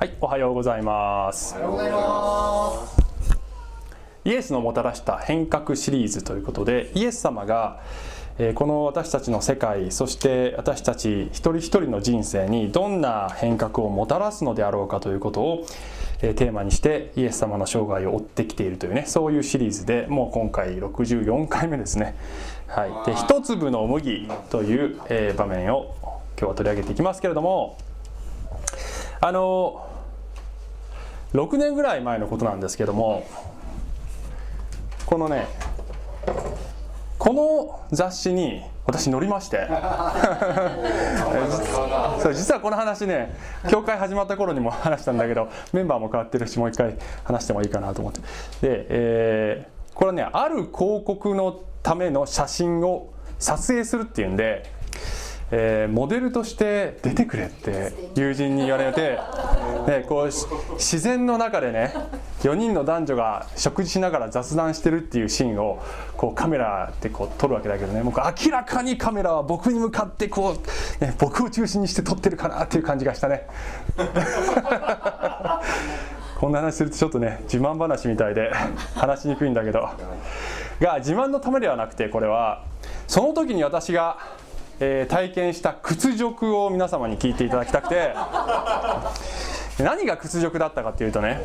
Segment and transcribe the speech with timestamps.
[0.00, 1.54] はい、おはようございます。
[1.56, 3.02] おはようございます。
[4.24, 7.82] イエスのもたらした変革シリーズということで、イエス様が
[8.38, 15.66] えーこの私たちの世界、そして私たち一人一人の人生にどんな変革をもたらすのであろうかということを
[16.22, 22.14] えーテーマにしてイエス様の生涯を追ってきているというね、そういうシリーズでもう今回64回目ですね。
[22.68, 22.90] はい。
[23.04, 25.94] で、一粒の麦という、えー場面を
[26.38, 27.76] 今日は取り上げていきますけれども、
[29.20, 29.88] あの
[31.32, 33.26] 6年ぐらい前のことなんですけども
[35.06, 35.46] このね
[37.18, 39.68] この雑誌に私載りまして。
[42.20, 43.36] そう実はこの話ね
[43.68, 48.20] 教会始まった頃にも話したんだけどメンバーも変わってるしもう一回話してもいいかなと思って。
[48.20, 48.26] で、
[48.88, 54.64] えーこれはねある広告のための写真を撮影するっていうんで
[55.52, 59.18] えーモデルとして出てくれって友人に言われて、
[59.86, 61.92] ね、こうし自然の中でね
[62.42, 65.82] 4人の男女が食事しながら雑談してるっていうシーンを
[66.16, 70.56] こうカメラでこう撮るわけだけどねもう明らかにカメラは僕に向かってこ
[71.00, 73.46] う、ね、僕を中心にして撮ってるかなっていう感じがしたね。
[76.38, 78.50] こんな話するとちょっとね自慢話みたいで
[78.94, 79.90] 話しにくいんだけど
[80.80, 82.62] が自慢のためではなくてこれは
[83.06, 84.18] その時に私が、
[84.80, 88.14] えー体験した屈辱を皆様に聞いていただきたくて。
[89.82, 91.40] 何が屈辱だったかっていうとね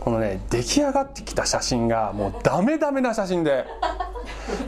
[0.00, 3.64] このね出来上がってきた写真がもうダメダメな写真で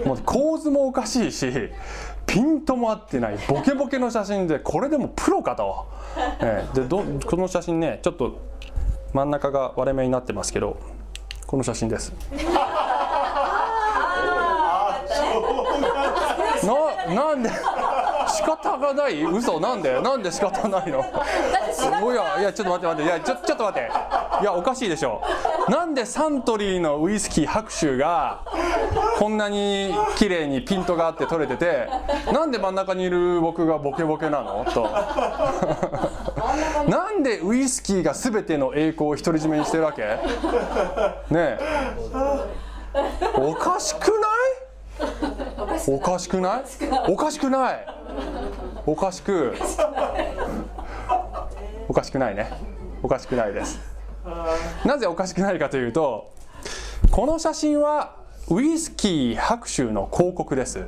[0.04, 1.50] もう構図もおかしいし
[2.26, 5.86] ピントも合ってないボケボケの写真でこれでもプロかと、
[6.40, 8.40] ええでどこの写真ねちょっと
[9.12, 10.78] 真ん中が割れ目になってますけど
[11.46, 12.12] この写真です。
[17.14, 17.50] な なんで
[18.28, 19.22] 仕方がない？
[19.24, 19.60] 嘘？
[19.60, 20.00] なんで？
[20.00, 21.04] なんで仕方ないの？
[22.02, 23.04] おやいやちょっと待って待って。
[23.04, 23.90] いやちょちょっと待って。
[24.42, 25.22] いやおかしいでしょ。
[25.68, 28.42] なんでサントリーのウイスキー白州が
[29.18, 31.88] こんなに綺麗にピントがあって取れてて
[32.32, 34.64] なんで真ん中にいる僕がボケボケなの？
[34.72, 34.88] と。
[36.88, 40.02] なんでウイスキーが全ての栄光を独り占めにしてるわけ？
[40.02, 40.18] ね
[41.34, 41.58] え。
[43.36, 45.33] おかしくない？
[45.88, 46.64] おかしくない？
[47.08, 47.86] おかしくない。
[48.86, 49.54] おかしく
[51.88, 52.18] おかしく。
[52.18, 52.50] ないね。
[53.02, 53.80] おかしくないです。
[54.84, 56.32] なぜおかしくないかというと
[57.10, 58.16] この写真は
[58.48, 60.86] ウイスキー白州の広告です。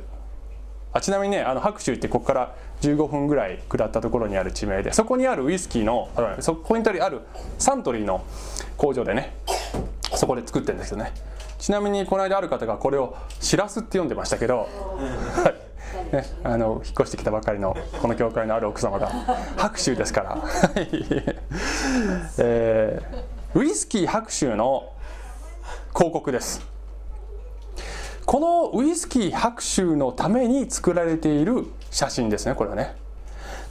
[0.93, 7.21] あちなみにねあの白州ってここから15分ぐらい下ったところにある地名でそこにあるウイスキーのあそこにある
[7.59, 8.23] サントリーの
[8.77, 9.35] 工場でね
[10.15, 11.11] そこで作ってるんですよね
[11.59, 14.67] ちなみにこの間ある方がこれをしらすって読んでましたけど、
[15.35, 15.53] は
[16.11, 16.13] い。
[16.13, 19.09] ね、あの引っ越してきたばかりのこの教会のある奥様が
[19.57, 20.41] 白州ですから、は
[20.81, 20.89] い。
[22.37, 24.91] えーウイスキー白州の
[25.95, 26.61] 広告です。
[28.25, 32.95] このウイスキー白州のために作られている写真ですねこれはね。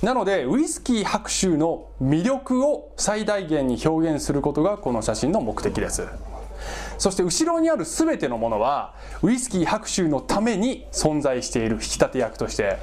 [0.03, 6.09] なのでウイスキー白州の魅力を最大限に表現することがこの写真の目的です。
[6.99, 12.79] そして後ろにある全てのものはウイスキー白州のために存在している引き立て役として。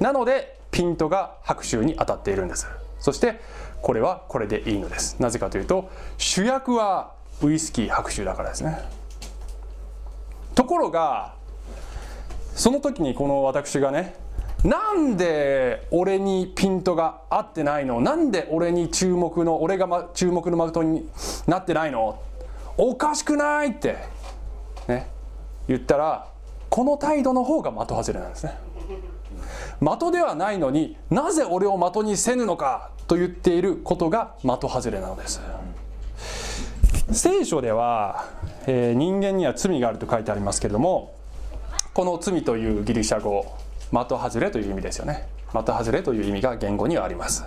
[0.00, 2.66] なのでピントが白州に当たっているんです。
[2.98, 3.40] そして
[3.80, 5.16] これはこれでいいのです。
[5.20, 7.12] なぜかというと主役は
[7.42, 8.78] ウイスキー白州だからですね。
[10.54, 11.34] ところが
[12.54, 14.16] その時にこの私がね
[14.64, 18.00] なんで俺にピントが合ってないの？
[18.00, 21.08] なんで俺に注目の俺がま注目の的に
[21.46, 22.18] なってないの？
[22.76, 23.96] おかしくないって
[24.88, 25.08] ね
[25.68, 26.28] 言ったら
[26.68, 28.58] この態度の方が的外れなんですね。
[29.80, 35.40] 的ではないのになぜ俺を的にせぬのかと言っていることが的外れなのです。
[37.12, 38.24] 聖書では、
[38.66, 41.14] えー人間には罪があると書いてありますけれども
[41.92, 43.54] この罪というギリシャ語
[43.92, 45.28] 的外れという意味ですよね。
[45.52, 47.44] 的外れという意味が言語にはあります。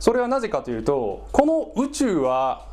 [0.00, 2.66] それはなぜかというとこの宇宙は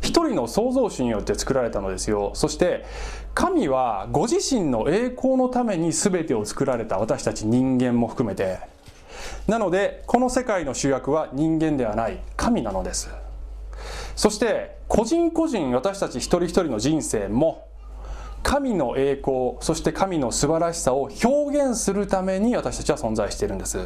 [0.00, 2.32] 一人の創造主によって作られたのですよ。
[2.34, 2.84] そして
[3.34, 8.58] 神はご自身の栄光のために全てを作られた私たち人間も含めて。
[9.46, 13.10] なのでこの世界の主役は人間ではない神なのです。
[14.16, 17.66] そして個人個人私たち一人一人の人生も
[18.42, 23.78] 神の栄光そして神の素晴らしさを表現するために私たちは存在しているんです。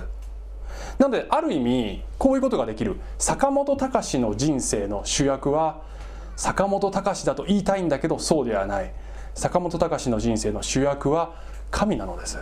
[0.99, 5.83] なのである意味こういうことができる坂本隆の人生の主役は
[6.37, 8.93] 坂本隆だと言いたいんだけどそうではない。
[9.35, 11.35] 坂本隆の人生の主役は
[11.71, 12.39] 神なのです。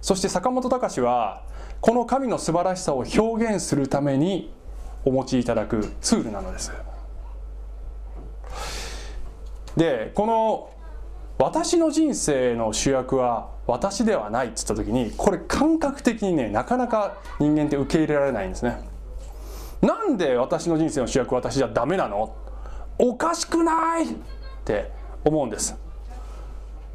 [0.00, 1.42] そして坂本隆は
[1.80, 4.52] この神の素晴らしさを表現するために
[5.04, 6.72] お持ちいただくツールなのです。
[9.76, 10.70] でこの
[11.38, 18.80] 私の人生の主役は私ではないって言った時にこれ感覚的にねなかなか人間って受け入れられないんですね。
[19.82, 22.34] なんで私の人生の主役私じゃダメなの？
[22.98, 24.06] おかしくない！
[24.06, 24.08] っ
[24.64, 24.90] て
[25.24, 25.76] 思うんです。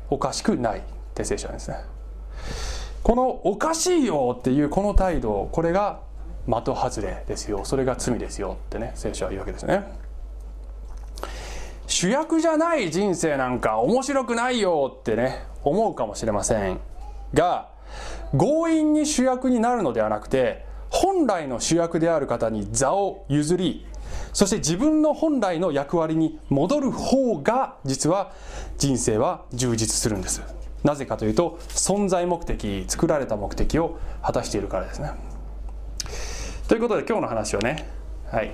[0.10, 0.82] おかしくないっ
[1.14, 1.78] て聖書なんですね。
[3.04, 6.00] このおかしいよっていうこの態度これが
[6.48, 7.66] 的外れですよ。
[7.66, 8.58] それが罪ですよ。
[8.68, 9.84] ってね聖書は言うわけですね。
[11.88, 14.96] 主役じゃない人生なんか面白くないよ。
[15.00, 16.80] ってね思うかもしれません。
[17.34, 17.70] が
[18.38, 23.86] 強引に主役になるのではなくて本来の主役である方に座を譲り
[24.34, 28.32] そして自分の本来の役割に戻る方が実は
[28.78, 30.42] 人生は充実するんです。
[30.84, 35.12] なぜかというと存在目的作られた目的を果たしているからですね。
[36.68, 37.88] ということで今日の話はね、
[38.32, 38.54] はい、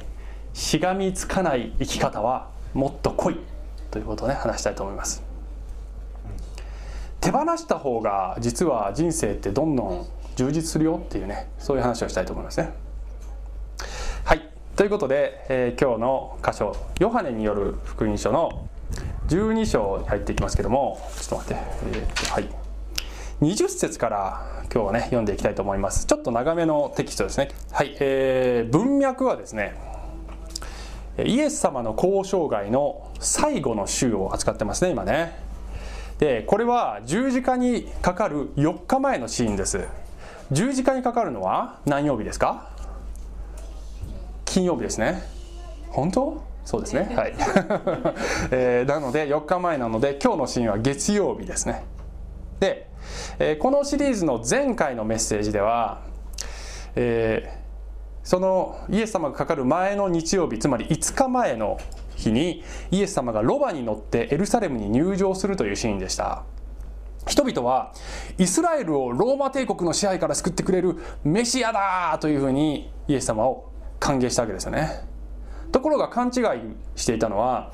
[0.54, 3.40] しがみつかない生き方はもっと濃い
[3.92, 5.24] ということをね話したいと思います。
[7.22, 12.87] 手放した方が実は人生ってどんどん充実するよっていうねそういう話をしたいと思いますね。
[14.78, 18.70] ということで、えー、今日の箇所ヨハネによる福音書の
[19.28, 21.64] 12章に入っていきますけどもちょっと待って、
[21.98, 22.50] えー、はい。
[23.42, 26.06] 20節から今日はね読んでいきたいと思います。
[26.06, 27.50] ちょっと長めのテキストですね。
[27.72, 29.74] はい、えー、文脈はですね
[31.26, 35.40] イエス様の交渉外の最後の週を扱ってますね今ね。
[36.20, 39.88] でこれは十字架にかかる4日前のシーンです。
[40.52, 42.77] 十字架にかかるのは何曜日ですか？
[44.58, 45.22] 金曜日ですね。
[45.90, 46.42] 本当？
[46.66, 47.02] そうですね。
[47.16, 47.36] はい、
[48.50, 51.84] えー、なので4日前なので今日のシーンは月曜日ですね。
[52.60, 52.90] で、
[53.38, 56.02] えー、このシリーズの前回のメッセージでは、
[56.96, 57.58] えー、
[58.24, 61.78] そのイエス様がかかる前の日曜日つまり5日前の
[62.16, 66.46] 日にイエス様がロバに乗ってエルサレムに入場するというシーンでした。
[67.28, 67.94] 人々は
[68.40, 73.67] イスラエルをローマ帝国の支配から救ってくれるメシアだというふうにイエス様を
[74.00, 75.06] 歓迎したわけですよね。
[75.72, 76.44] ところが勘違い
[76.96, 77.72] していたのは、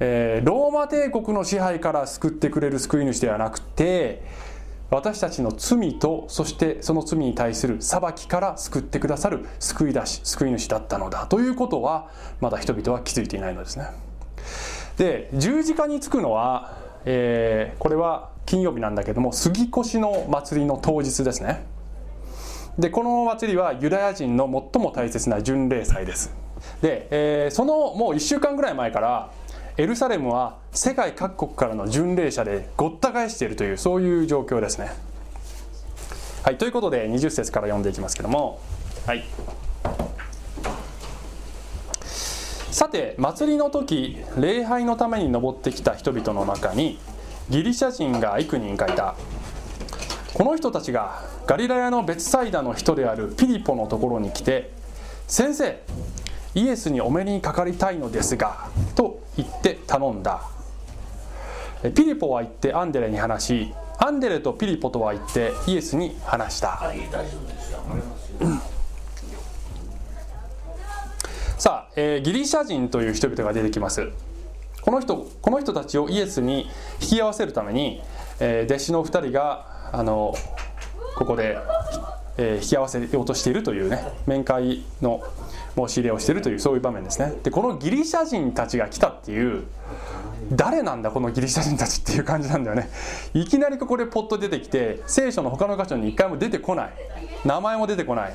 [0.00, 4.22] えー、ローマ帝国の支配から救ってくれる救い主ではなくて
[4.90, 12.10] 私たちの罪とそしてその罪に対する裁きから救ってくださる救い出し救い主だったのだということは
[12.40, 13.86] まだ人々は気づいていないのですね。
[14.96, 21.66] で十字架につくのは、えー、これは金曜日なんだけども杉越の祭りの当日ですね。
[22.78, 26.34] でこの祭りはユダヤ人の最も大切な巡礼祭です。
[26.82, 29.30] で、えー、そのもう1週間ぐらい前から
[29.78, 34.90] エルサレムは世界各国からの巡礼者でごった返しているというそういう状況ですね。
[36.42, 38.60] はい、ということで20節から読んでいきますけども、
[39.06, 39.24] はい、
[42.70, 46.98] さて祭りの時礼拝のために登ってきた人々の中に
[47.48, 49.16] ギリシャ人が幾人かいた
[50.36, 54.70] この人たちがガリラヤの別サイダの人であるピリポのところに来て
[55.26, 55.80] 「先生
[56.54, 60.42] イエスにお目にかかりたいのですが」と言って頼んだ。
[61.94, 66.82] ピリポは言ってアンデレに話しアンデレとピリポとは言ってイエスに話した。
[71.56, 74.10] さあ、えー、ギリシャ人という人々が出てきます。
[74.82, 76.68] この人この人たちをイエスに
[77.00, 78.02] 引き合わせるために、
[78.38, 80.34] えー、弟子の2人があの
[81.16, 81.58] ここで、
[82.36, 85.22] えー、引き合わせようとしているというね面会の
[85.74, 87.32] 申し入れをしているというそういう場面ですね。
[87.42, 89.64] でこのギリシャ人たちが来たっていう
[90.52, 92.90] 誰なんだこのギリシャ人たちっていう感じなんだよね。
[93.32, 96.92] いきなりここでポッと出てきて聖書の他の箇所に一回も出てこない。
[97.46, 98.34] 名前も出てこない。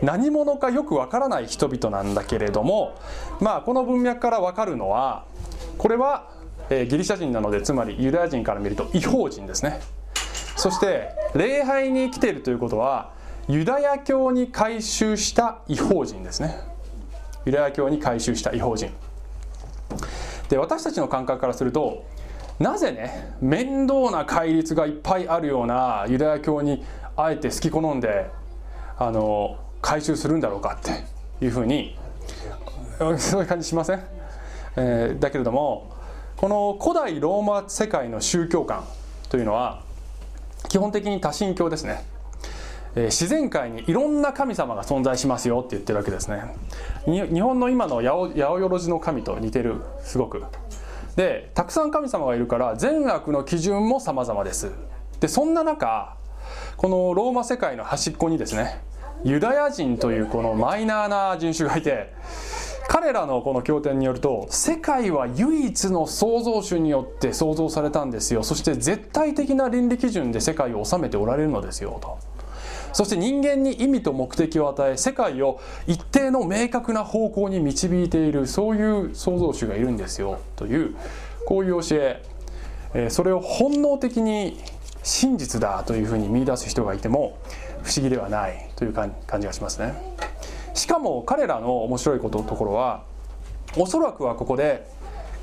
[0.00, 2.94] 何者かよくわからない人々なんだけれども
[3.40, 5.24] まあこの文脈からわかるのは
[5.78, 6.30] これは、
[6.68, 9.80] えー、ギリシャ人なのでつまりユダヤ人から見ると違法人ですね。
[10.66, 13.12] そして礼拝に来ているということは
[13.46, 16.58] ユダヤ教に改宗した違法人ですね。
[17.44, 18.90] ユダヤ教に改宗した違法人。
[20.48, 22.04] で私たちの感覚からすると
[22.58, 26.84] なぜね面倒な戒律がいっぱいあるようなユダヤ教に
[27.16, 28.28] あえて好き好んで
[28.98, 31.96] あの改宗するんだろうかっていうふうに
[33.18, 34.02] そういう感じしません、
[34.74, 35.92] えー、だけれども
[36.36, 38.84] この古代ローマ世界の宗教観
[39.28, 39.85] というのは
[40.68, 42.04] 基本的に多神教ですね。
[42.96, 46.42] え自然界にいろんな神様が存在しますよって言ってるわけですね。
[47.06, 50.42] 日本の今の八百万の神と似てるすごく。
[51.14, 54.72] でたくさん神様がいるから善悪の基準も様々です。
[55.20, 56.16] でそんな中
[56.76, 58.80] このローマ世界の端っこにですね
[59.24, 62.12] ユダヤ人というこのマイナーな人種がいて
[62.88, 68.42] 彼らのこの経典によると世界は唯一の創造主によって創造されたんですよ。
[68.42, 72.18] そして絶対的な倫理基準で世界を治めておられるのですよと。
[72.92, 80.38] そして人間に意味と目的を与え世界を一定の明確な方向に導いているそういう創造主がいるんですよ。
[80.56, 80.94] という
[81.44, 82.22] こういう教え。
[83.10, 84.58] それを本能的に
[85.02, 87.36] 真実だというふうに見出す人がいても
[87.82, 89.92] 不思議ではないという感じがしますね。
[90.76, 93.04] しかも彼らの面白いことところは
[93.76, 94.86] おそらくはここで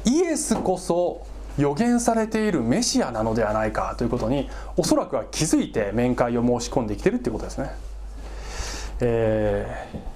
[0.06, 1.26] イエスこそ
[1.58, 7.72] 予言されているメシアなのではないかということにおそらくは気づいて面会を申し込んできてるっていうことですね。
[9.02, 10.14] えー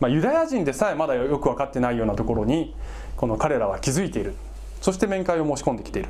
[0.00, 2.74] まあ、ユダヤ人でさえまだよく分かってないようなところに
[3.16, 4.34] この彼らは気づいている
[4.80, 6.08] そして面会を申し込んできている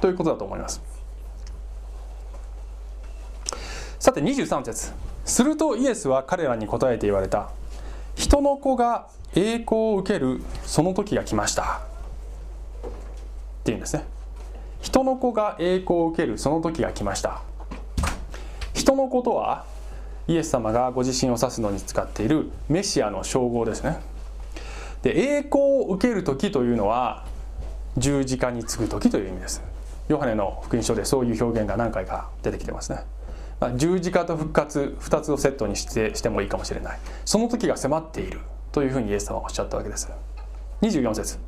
[0.00, 0.80] ということだと思います。
[3.98, 4.92] さて23節
[5.24, 7.50] するとイエスは彼らに答えて言われた
[8.14, 11.80] 人の子が栄光を受けるその時が来ました。
[12.82, 14.04] っていうんですね。
[14.80, 17.42] 人の子が栄光を受けるその時が来ました。
[18.74, 19.64] 人の子とは
[20.26, 23.98] イエス様がご自身を指すのに使っているメシアの称号ですね。
[25.02, 27.26] で栄光を受ける時というのは
[27.96, 29.62] 十字架につく時という意味です。
[30.08, 33.00] ヨハネの福音書でそういう表現が何回か出てきてますね、
[33.76, 36.98] 十字架と復活2つをセットにしてしてもいいかもしれない。
[37.24, 38.40] その時が迫っている。
[38.72, 40.08] というふうにイエス様はおっしゃったわけです。
[40.82, 41.38] 24節。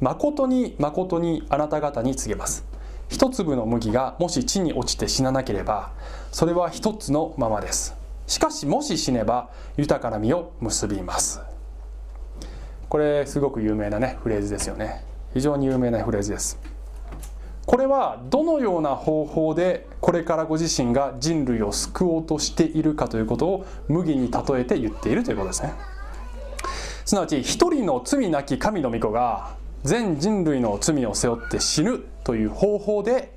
[0.00, 2.64] 誠に誠にあなた方に告げます。
[3.08, 5.92] 一粒の麦がもし地に落ちて死ななければ
[6.32, 7.96] それは一つのままです。
[8.26, 11.40] しかしもし死ねば豊かな実を結びます。
[12.88, 15.04] これすごく有名なねフレーズですよね。
[15.34, 16.58] 非常に有名なフレーズです。
[17.66, 25.74] これはどのような方法でこれからご自身が人類を救おうとしているかということを麦に例えて言っているということですね。
[27.04, 33.36] すなわち一人の罪なき神の御子が全人類の罪を背負って死ぬという方法で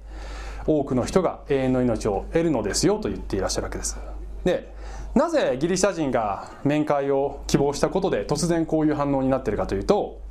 [0.66, 3.98] 多くの人が永遠の命を得るのですよと言っていらっしゃるわけです。
[4.44, 4.72] で
[5.16, 10.22] なぜギリシャ人が面会を希望したことで突然こういう反応になっているかというと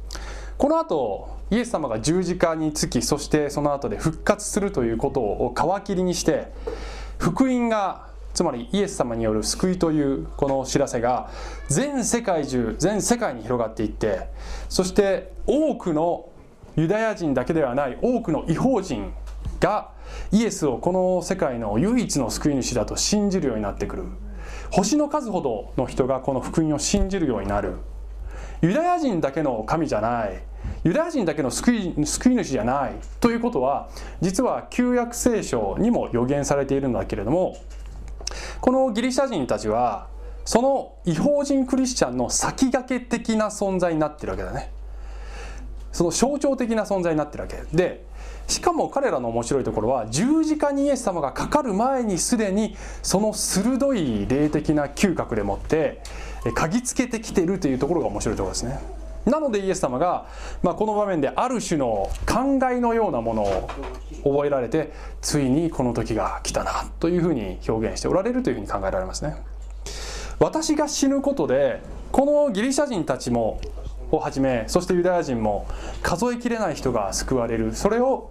[0.56, 6.52] この後イエス様が十字架につきそしてその後で復活するということを皮切りにして
[7.18, 11.30] 福音がつまりイエス様による救いというこの知らせが
[11.68, 14.28] 全世界中全世界に広がっていって
[14.68, 16.28] そして多くの
[16.76, 19.12] ユダヤ人だけではない多くの違法人
[19.60, 19.90] が
[20.30, 24.04] イエスをこの世界の唯一の救い主だと信じるようになってくる。
[24.70, 27.76] 星の数ほどの人がこの福音を信じるようになる。
[28.62, 30.42] ユダヤ人だけの神じゃない。
[30.88, 33.90] ユダヤ人だけの救い救い主じゃないということは
[34.22, 37.58] 実は旧約聖書にも予言されているんだけれども
[38.62, 40.06] このギリシャ人たちは
[40.46, 44.70] その違法人クリスチャンの先駆け的な存在になってるわけだね。
[45.92, 47.64] その象徴的な存在になってるわけ。
[47.76, 48.02] で
[48.46, 56.00] しかも彼らの面白いところは十字架にイエス様がかかる前にすでにその鋭い霊的な嗅覚でもって
[56.44, 58.97] 嗅ぎつけてきてるというところが面白いところですね。
[59.28, 60.26] なのでイエス様が、
[60.62, 63.68] まあ、この場面である種の考えのようなものを
[64.24, 69.36] 覚えられてついにこの時が来たなというふうに表現しておられるというふうに考えられますね。
[70.38, 71.82] 私が死ぬことで
[72.12, 73.60] このギリシャ人たちも
[74.10, 75.66] をはじめそしてユダヤ人も
[76.02, 78.30] 数えきれない人が救われるそれを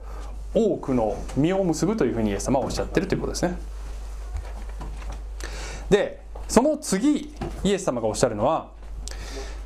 [0.54, 3.58] 多くの実を結ぶというふうにイエス様はおっしゃってるということですね。
[5.90, 8.70] でその次イエス様がおっしゃるのは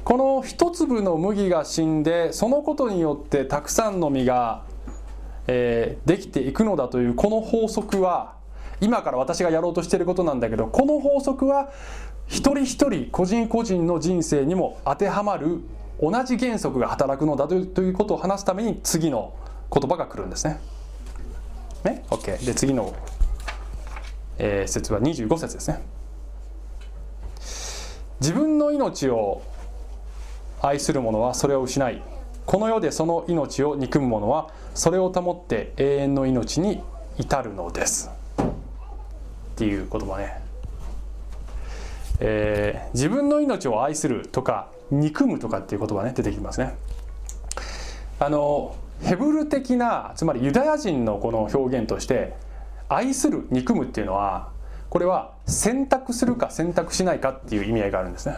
[0.03, 4.63] この一粒の麦が死んでそのことによってたくさんの実が、
[5.48, 8.36] えー、できていくのだというこの法則は
[8.79, 11.72] 今から私がやろうとしていることなんだけどこの法則は
[12.27, 15.60] 一人一人個人個人の人生にも当てはまる
[16.01, 19.36] 同じ原則が働くのだということを話すために次の
[19.72, 20.60] 言葉が来るんですね。
[21.84, 22.43] ね ?OK。
[22.43, 22.93] で次の、
[24.39, 25.84] えー、説は25節ですね。
[28.20, 29.41] 自分の命を
[30.62, 32.01] 愛する者はそれを失い
[32.46, 36.82] この世でその命を憎む者はそれを保って永遠の命に
[37.18, 38.10] 至るのです。
[38.39, 40.41] っていう言葉ね、
[42.20, 46.75] えー、自分の命を愛するとか憎むとかっていう言葉ね出てきますね。
[48.20, 52.34] あのヘブル的なつまりユダヤ人のこの表現として
[52.88, 54.50] 愛する憎むっていうのは
[54.89, 58.36] これは選択するか選択しないかっていう意味合いがあるんですね。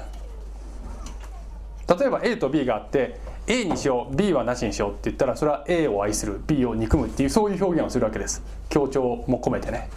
[1.88, 8.42] 例えば A と B があって A にしよう B はなしにしようって言ったらそれは A を愛する B を憎むっていうそういう表現をするわけです。
[8.70, 9.90] 強調も込めてね。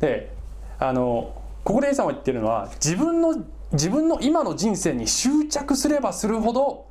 [0.00, 0.32] で
[0.78, 1.34] あの
[1.64, 6.86] ここでイエス様が言ってるのは自分の自分の今の人生に執着すればするほど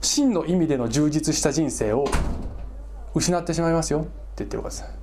[0.00, 2.04] 真の意味での充実した人生を
[3.14, 5.01] 失ってしまいますよって言ってるわけです。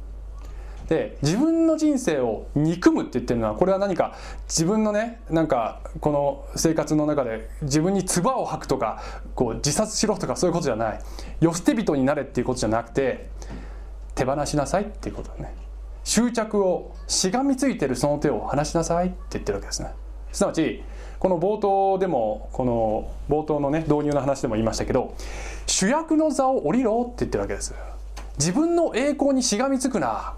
[0.90, 4.16] で自分の人生を憎むって言ってるのはこれは何か
[4.48, 9.00] 自分のねなんかこの生活の中で自分に唾を吐くとか
[9.36, 11.00] こう自殺しろとかそういうことじゃない。
[11.42, 13.30] よ捨て人になれっていうことじゃなくて
[14.16, 15.54] 手放しなさいっていうことね。
[16.04, 19.92] 執着をしがみついてるその手を離しなさいって言ってるわけですね。
[20.32, 20.84] すなわち
[21.20, 25.14] この冒頭でもこの冒頭のね導入の話でも言いましたけど
[25.68, 27.76] 主役の座を降りろって言ってるわけです。
[28.40, 30.34] 自分の栄光にしがみつくな。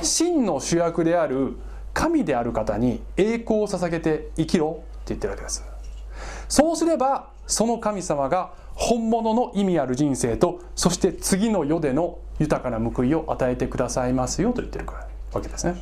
[0.00, 1.58] 真の主役である。
[1.92, 3.02] 神である方に。
[3.18, 4.80] 栄光を捧げて生きろ。
[4.80, 5.62] って言ってるわけです。
[6.48, 8.54] そうすればその神様が。
[8.74, 10.60] 本物の意味ある人生と。
[10.74, 12.18] そして次の世での。
[12.38, 14.54] 豊かな報いを与えてくださいますよ。
[14.54, 15.74] と言ってるわけですね。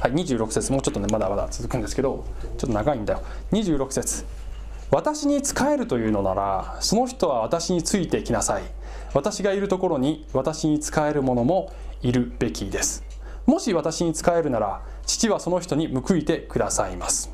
[0.00, 0.72] はい、26節。
[0.72, 2.24] もうちょっとねまだまだ続くんですけど。
[2.58, 3.22] ちょっと長いんだよ。
[3.52, 4.24] 26節。
[4.90, 6.78] 私に仕えるというのなら。
[6.80, 8.64] その人は私についてきなさい。
[9.16, 13.02] 私がいるところに私に仕える者もいるべきです。
[13.46, 17.32] もし私に仕えるなら父はその人に報いてくださいます。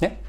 [0.00, 0.22] ね。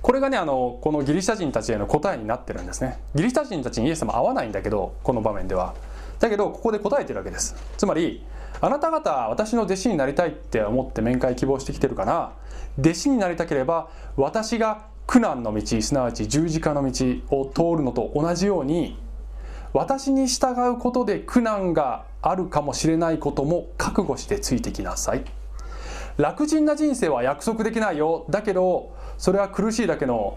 [0.00, 2.98] これがねあのこのギリシャ人たちへの答えになってるんですね。
[3.14, 5.74] ギリシャ人たちにイエス様会わないんだけどこの場面では。
[6.18, 7.56] だけどここで答えてるわけです。
[7.76, 8.24] つまり
[8.62, 12.32] あなた方私の弟子になりたいって思って面会希望してきてるかな。
[12.78, 19.04] 弟子になりたければ私が苦難の道すなわち十字架の道を通るのと同じように
[19.76, 25.24] 私に従うことで苦難があるかもしれないことも覚悟してついてきなさい。
[26.16, 28.24] 楽ちんな人生は約束できないよ。
[28.30, 30.34] だけどそれは苦しいだけの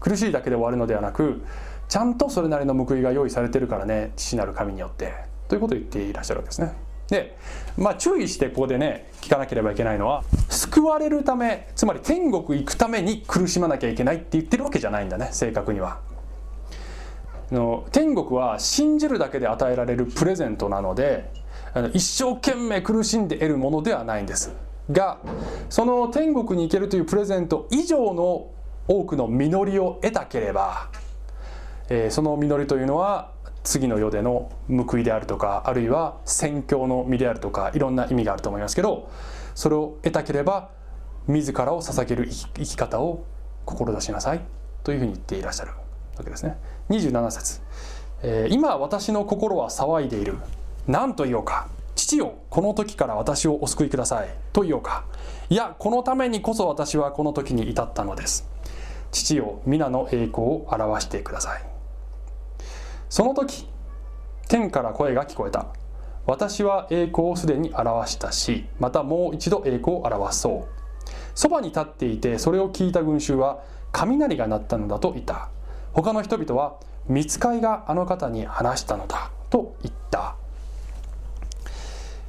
[0.00, 1.44] 苦しいだけで終わるのではなく
[1.88, 4.10] ちゃんとそれなりの報いが用意されてるからね。
[4.16, 5.12] 父なる神によって。
[5.46, 6.72] ということを言っていらっしゃるわけですね。
[7.06, 7.36] で
[7.78, 16.00] まあ注意してここでね聞かなければいけないのは救われるためつまり天国行くために苦しまなきゃいけないって言ってるわけじゃないんだね正確には。
[17.52, 21.30] の天国は信じるだけで与えられるプレゼントなので
[21.92, 24.52] 一生懸命苦しんで得るものではないんです。
[24.90, 25.18] が
[25.68, 28.50] その天国に行けるというプレゼント以上の
[28.88, 30.88] 多くの実りを得たければ、
[31.88, 33.30] えー、その実りというのは
[33.62, 39.08] 次の世での報いであるとかあるいは宣教の身であるとかいろんな意味があると思いますけど
[39.54, 40.70] それを得たければ
[41.28, 43.24] 自らを捧げる生き方を
[43.64, 44.40] 志しなさい
[44.82, 45.70] というふうに言っていらっしゃる
[46.16, 46.58] わけですね。
[46.90, 47.60] 27節、
[48.22, 50.36] えー、今私の心は騒いでいる。
[50.86, 51.68] 何と言おうか。
[51.94, 54.28] 父よこの時から私をお救いください。
[54.52, 55.04] と言おうか。
[55.50, 58.48] いやこのためにこそ私はこの時に至ったのです。
[59.10, 61.62] 父よ皆の栄光を表してください。
[63.08, 63.68] その時
[64.48, 65.66] 天から声が聞こえた。
[66.26, 70.82] 私は栄光をすでに表したしまたもう一度栄光を表そう。
[71.34, 75.50] そばに立っていてそれを聞いた群衆は雷が鳴ったのだと言った。
[75.92, 76.76] 他の人々は
[77.08, 80.36] 見つかいがあの方に話したのだと言った。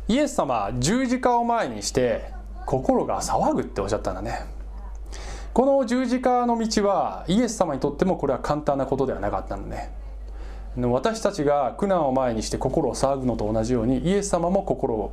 [0.07, 2.31] イエス様十字架を前にして
[2.65, 4.45] 心が騒ぐっておっしゃったんだね。
[5.53, 9.91] この十字架の道はイエス様にとってもこれは簡単なことではなかったのね。
[10.75, 15.11] 私たちが苦難を前にして心を騒ぐのと同じようにイエス様も心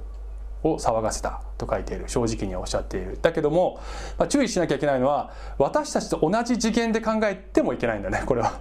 [0.63, 3.19] を騒がせたと書いている正直におっしゃっている。
[3.21, 3.81] だけども、
[4.19, 8.61] まあ、注意しなきゃいけないのは私たちと同じ次元で考えてもいけないんだねこれは。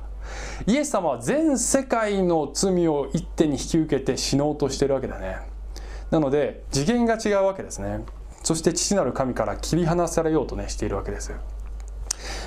[0.68, 5.38] イエス様は全世界の罪を一手に引き受けて死のうとしてるわけだね。
[6.12, 8.04] なので次元が違うわけですね。
[8.44, 11.34] そして父なる神から切り離されようとねしているわけです。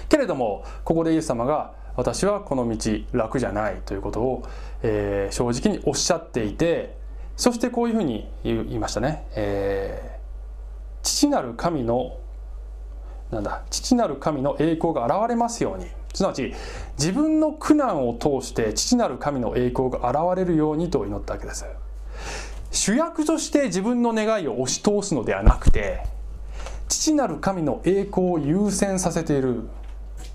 [0.08, 4.42] けれどもここでイエス様が私はこの道楽じゃないということを、
[4.82, 6.96] えー、正直におっしゃっていて
[7.42, 12.16] そしてこういうふうに言いましたね、えー、父なる神の
[13.32, 15.86] なんだ父なる神の栄光が現れますように。
[16.14, 16.54] すなわち
[17.00, 21.66] 自分の苦難を通して父なる神の栄光が現れるようにと祈ったわけです。
[22.70, 26.04] 主役として自分の願いを押し通すのではなくて
[26.88, 29.68] 父なる神の栄光を優先させている。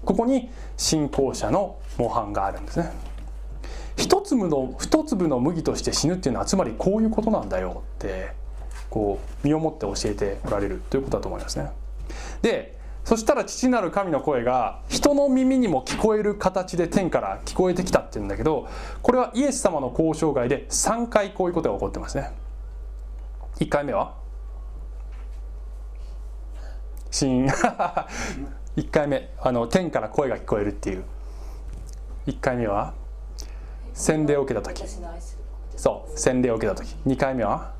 [0.04, 3.07] ここに信仰者の模範があるんですね。
[3.98, 8.32] 一粒の一粒の麦として死ぬっていうのはつまりこういうことなんだよって
[8.90, 11.72] こう身をもって教えておられるということだと思いますね。
[12.42, 18.68] でそしたら父なる神の声が人の耳にも聞こえる形で天から聞こえてきたっていうんだけど
[19.02, 22.32] これはイエス様の交渉外で3回こういうことが起こってますね。
[23.60, 24.14] 1回目は？
[27.10, 27.48] シーン
[28.76, 31.04] 1回目あの天から声が聞こえるっていう。
[32.28, 32.94] 1回目は？
[33.98, 34.84] 洗礼を受けた時。
[35.76, 36.96] そう洗礼を受けた時。
[37.08, 37.74] 2回目は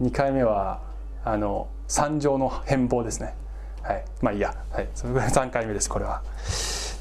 [0.00, 0.80] ？2回目は
[1.22, 3.34] あの三乗の変貌ですね。
[3.82, 4.04] はい。
[4.22, 6.22] まあいいや、はい、それぐらい3回目ですこれは。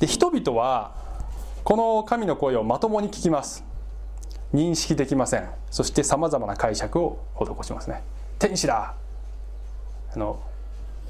[0.02, 0.94] で人々は
[1.64, 3.64] この神の声をまともに聞きます。
[4.54, 5.50] 認識できません。
[5.72, 8.04] そしてさまざまな解釈を施しますね。
[8.40, 8.94] 天使だ。
[10.14, 10.42] あの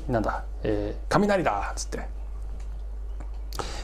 [0.07, 1.71] なんだ、えー、雷だ。
[1.71, 2.14] っつって。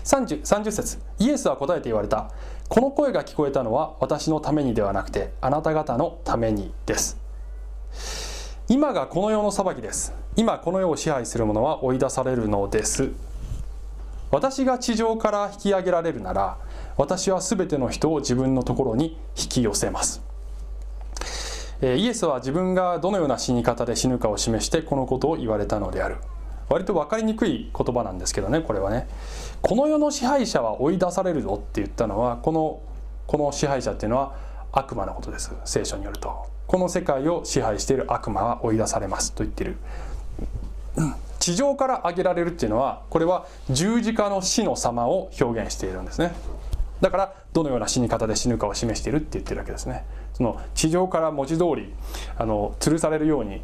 [0.03, 2.31] 30, 30節イエスは答えて言われた。
[2.69, 7.17] この声が聞こえたのは私のためにではなくてあなた方のためにです。
[8.69, 10.13] 今がこの世の裁きです。
[10.37, 13.11] 今この世を支配する者は追い出されるのです。
[14.31, 16.57] 私が地上から引き上げられるなら
[16.95, 20.21] 私は全ての人を自分のところに引き寄せます。
[21.81, 26.17] イエスは自分がどのような死に方で死ぬかを示してこのことを言われたのである。
[26.69, 29.09] 割と分かりにくい言葉なんですけどねこれはね。
[29.61, 32.81] この世の支配者は追い出されるぞって言ったのはこの
[33.27, 34.35] この支配者っていうのは
[34.71, 35.51] 悪魔のことです。
[35.65, 36.45] 聖書によると。
[36.67, 39.77] この世界を支配している悪魔は追い出されますと言ってる。
[41.39, 46.33] 地上から挙げられるっていうのはこれは十字架の死の様を表現しているんですね。
[47.01, 50.05] だからどのような死に方で死ぬかを示しているって言ってるわけですね。
[50.33, 51.93] その地上から文字通り
[52.37, 53.61] あの吊るされるように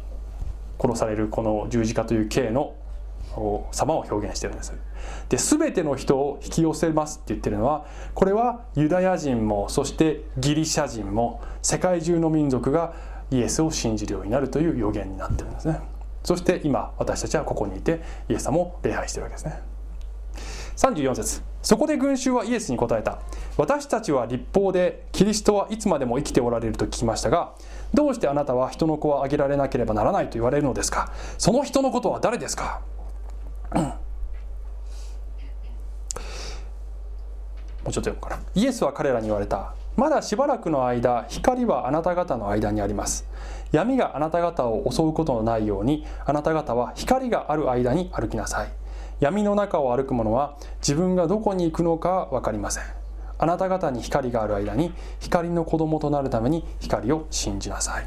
[0.80, 2.74] 殺されるこの十字架という刑の
[3.72, 4.72] 様を表現してるんです。
[5.28, 12.94] で全ての人を引き寄せますって言ってるのはこれはユダヤ人もそしてギリシャ人も世界中の民族が
[13.30, 15.80] イエスを信じるようになるという予言になってるんですね。
[16.24, 19.60] そして今私たちはここにいてイエス様を礼拝してるわけですね。
[20.76, 21.42] 34節。
[21.60, 23.18] そこで群衆はイエスに答えた。
[23.56, 27.52] 私たちは立法でキリストはいつまでも生きておられると聞きましたが
[27.92, 31.12] どうしてあなたは人の子をあげられなければならないと言われるのですか？
[31.36, 32.82] その人のことは誰ですか、
[33.74, 33.98] も
[37.88, 38.38] うちょっと読むかな。
[38.54, 39.74] イエスは彼らに言われた。
[39.96, 43.26] まだしばらくの間光はあなた方の間にあります。
[43.72, 48.68] 闇があなた方を襲うことのないようにあなた方は光がある間に歩きなさい。
[49.20, 52.84] 闇の中を歩く者は自分がどこに行くのか分かりません。
[53.40, 58.06] あなた方に光がある間に光の子供となるために光を信じなさい。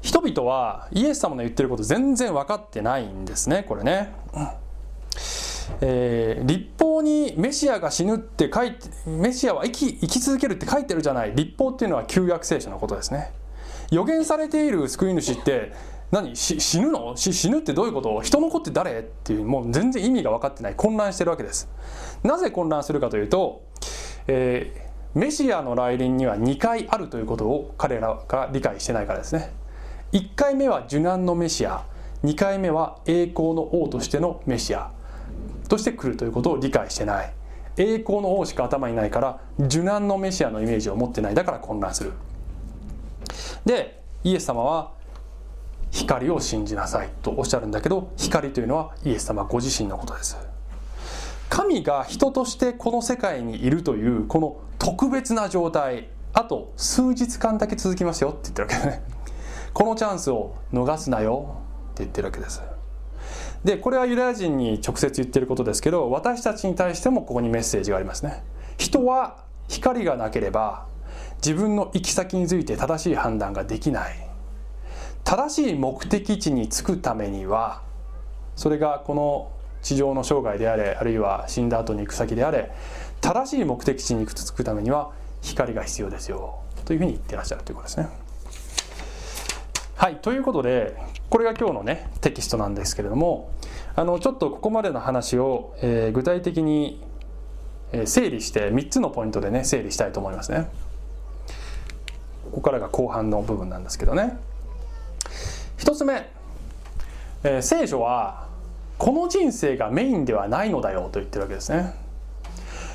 [0.00, 4.48] 人々はイエス様の言ってること全然分かってないんですねこれね、うん。
[5.80, 11.34] えー、立法にメシアが死ぬって書いてメシアは生き生き続けるって書いてるじゃない。
[11.34, 13.32] 立法っていうのは旧約聖書のことですね。
[13.90, 15.72] 予言されている救い主って
[16.10, 16.34] 何？
[16.36, 17.16] 死ぬの？
[17.16, 18.22] 死ぬってどういうこと？
[18.22, 19.00] 人の子って誰？
[19.00, 20.74] っていうもう全然意味が分かってない。
[20.74, 21.68] 混乱してるわけです。
[22.22, 23.62] なぜ混乱するかというと、
[24.26, 29.52] えー、メシアの来臨には2回あるということを彼らが理解してないからですね。
[30.12, 31.84] 1回目は受難のメシア
[32.24, 34.90] 2回目は栄光の王としてのメシア
[35.68, 37.32] として来るということを理解してない。
[37.76, 41.34] 栄光の王しか頭にないから受難のメシアのイメージを持ってない。
[41.34, 42.12] だから混乱する。
[43.64, 44.92] でイエス様は
[45.90, 47.10] 光を信じなさい。
[47.22, 50.36] とおっしゃるんだけど光というのはイエス様ご自身のことです。
[51.50, 56.08] 神が人としてこの世界にいるというこの特別な状態。
[56.32, 59.17] あと数日間だけ続きますよって言ってるわけですね。
[59.72, 61.56] このチャンスを逃すなよ。
[61.92, 62.62] って言ってるわけです。
[63.64, 68.44] でこれはユダヤ人に直接言ってることですけど私たちに対してもここにメッセージがありますね。
[68.76, 70.86] 人は光がなければ
[71.36, 74.28] 自分の行き先について正しい判断ができない。
[75.24, 77.82] 正しい目的地に着くためには
[78.54, 79.50] それがこの
[79.82, 82.72] 地上の生涯であれあるいは死んだ後に行く先であれ
[83.20, 86.60] 正しい目的地に着くためには光が必要ですよ。
[86.84, 88.27] というふうに言ってらっしゃるということですね。
[89.98, 90.96] はいということで
[91.28, 93.50] これが今日のねテキストなんですけれども
[93.96, 97.02] あのちょっとここまでの話を、えー、具体的に
[98.04, 100.68] 整理して3つのポイントでね整理したいと思いますね。
[102.44, 104.38] ここからが後半の部分なんですけどね。
[105.78, 106.30] 1つ目、
[107.42, 108.46] えー、聖書は
[108.98, 111.94] この人生がメインではないのだよと言ってるわけですね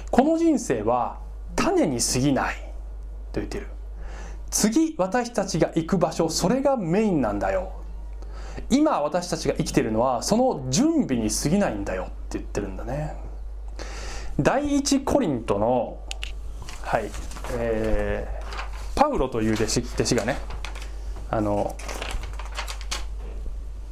[0.09, 1.19] この人生は
[1.55, 2.55] 種に過ぎない
[3.33, 3.67] と言ってる
[4.53, 7.73] 次私たちが行く場所それがメインなんだよ。
[8.69, 13.15] 今私たちが生きてるのはその準備に過ぎないんだよって言ってるんだね。
[14.39, 15.99] 第一コリントの
[16.83, 17.09] はい
[17.53, 20.37] えー、パウロという弟子弟子がね
[21.31, 21.75] あの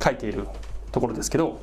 [0.03, 0.47] 書いている
[0.91, 1.59] ところですけど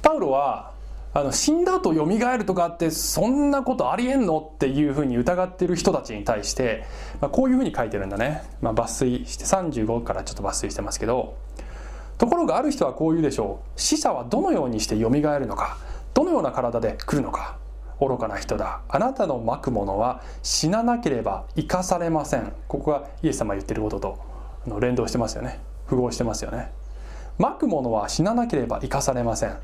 [0.00, 0.74] パウロは
[1.12, 6.84] あの死んだ後蘇るとかってそんなことありえんのっていうふうに疑っている人たちに対して、
[7.20, 11.36] まあ、こういうふうに書いてるんだね、まあ、抜粋して35からちょっと抜粋してますけど。
[12.20, 13.80] ところがある人はこう言うでしょう。
[13.80, 15.78] 死者はどのようにして蘇るのか。
[16.12, 17.56] どのような体で来るのか。
[17.98, 18.82] 愚かな人だ。
[18.90, 22.52] あなたのまくものは死ななければ生かされません。
[22.68, 24.18] ここがイエス様が言ってることと
[24.80, 25.60] 連動してますよね。
[25.86, 26.70] 符合してますよね。
[27.38, 29.56] まくものは死ななければ生かされません。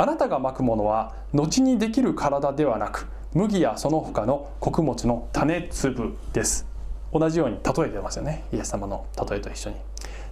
[0.00, 6.66] あなたがまくものは後にできる体ではなく麦やその他の穀物の種粒です。
[7.12, 8.44] 同じように例えてますよね。
[8.50, 9.76] イエス様の例えと一緒に。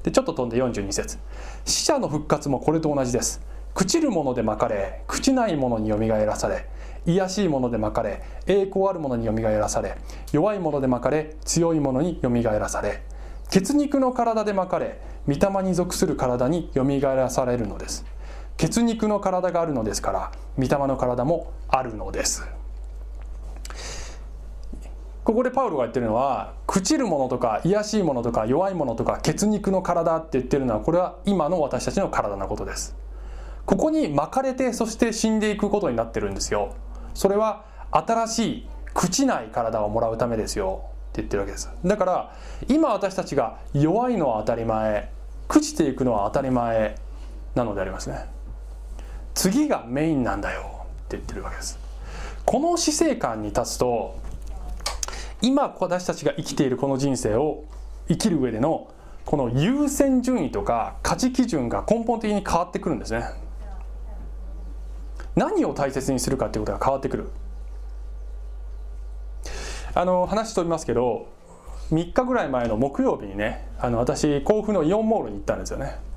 [0.04, 1.18] でちょっと飛んで42節。
[1.66, 3.42] 死者の復活もこれと同じです。
[3.74, 6.66] 朽ちるものでまかれ朽ちないものによみがえらされ
[7.04, 9.98] 卑しいものでまかれ栄光あるものによみがえらされ
[10.32, 13.02] 弱いものでまかれ強いものによみがえらされ
[13.50, 18.06] 血肉の体でまかれ御霊に属する体によみがえらされるのです。
[18.58, 22.44] 血肉の体があるのですから御霊の体もあるのです。
[25.22, 32.96] ここでパウロが言ってるのは朽ちるものとか卑しいものとか弱いものとか血肉の体って言ってるのはこれは今の私たちの体のことです。
[33.64, 36.74] ここに巻かれてそして死んでいくことになってるんですよ。
[37.14, 40.82] それは新しい朽ちない体をもらうためですよ。
[41.10, 41.70] って言ってるわけです。
[41.84, 42.34] だから
[42.66, 45.12] 今私たちが弱いのは当たり前
[45.46, 46.96] 朽ちていくのは当たり前
[47.54, 48.37] なのでありますね。
[49.38, 50.62] 次がメインなんだよ。
[50.62, 51.78] って言ってるわけです。
[52.44, 54.18] この死生観に立つと
[55.40, 57.62] 今私たちが生きているこの人生を
[58.08, 58.92] 生きる上での
[59.24, 63.26] この優先順位とか価値基準が根本的に変わってくるんですね。
[65.36, 67.30] 何を大切にするかっていうことが変わってくる。
[69.94, 71.28] あの話飛びますけど
[71.92, 76.08] 3日ぐらい前の木曜日にねあの私甲府のイオンモールに行ったんですよね。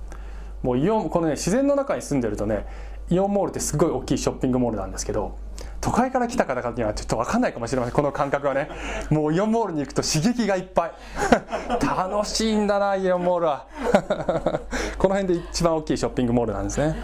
[0.63, 2.65] もうイオンこのね自然の中に住んでるとね
[3.11, 5.37] イオンモールってすごい大きいショッピングモールなんですけど
[5.81, 7.95] 都会から来た方にはちょっと分かんないかもしれません。
[7.95, 8.69] この感覚はね。
[9.09, 10.91] もうイオンモールに行くと刺激がいっぱい。
[11.81, 13.65] 楽しいんだなイオンモールは。
[14.99, 16.95] この辺で一番大きいショッピングモールなんですね。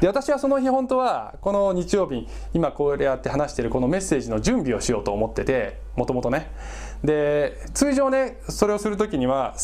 [0.00, 6.50] で私はその日本当はこの日曜日今こうやって話してるこのメッセージの準備をしようと思っててもともとね。
[7.04, 9.54] で通常ねそれをする時には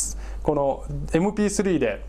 [0.42, 2.04] この MP3 で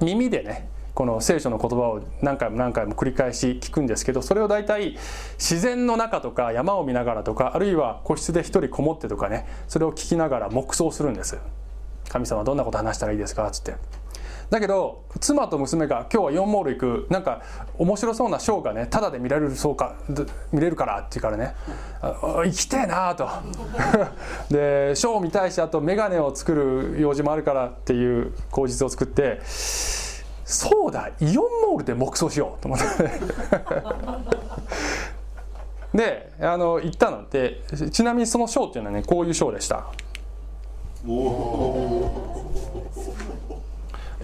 [0.00, 4.96] 耳でねこの聖書の言葉を何回も何回も繰り返し聞くんですけどそれを大体
[5.38, 11.36] 自然の中とか山を見ながらとかあるいは個室で一人こもってとかねそれを聞きながら黙想するんです
[12.08, 13.48] 神様どんなこと話したらいいですか？
[13.48, 13.74] っつって。
[14.50, 17.06] だけど妻と娘が今日は4モール行く。
[17.10, 17.40] なんか
[17.78, 19.96] 面白そうなショーがねタダで見られるそうか
[20.52, 21.54] 見れるからって言うからね。
[22.44, 23.26] 行きてえなと。
[24.54, 29.40] でショーを見たいしあと眼鏡を作る用事もあるからっていう口実を作って
[30.44, 32.84] そうだイオンモールで黙想しようと思って。
[35.96, 37.28] であの行ったの。
[37.28, 39.86] でちなみにそのショーっていうのはねこういうショーでした。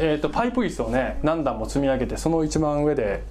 [0.02, 3.22] えーと、パイプ椅子をね何段も積み上げてその一番上で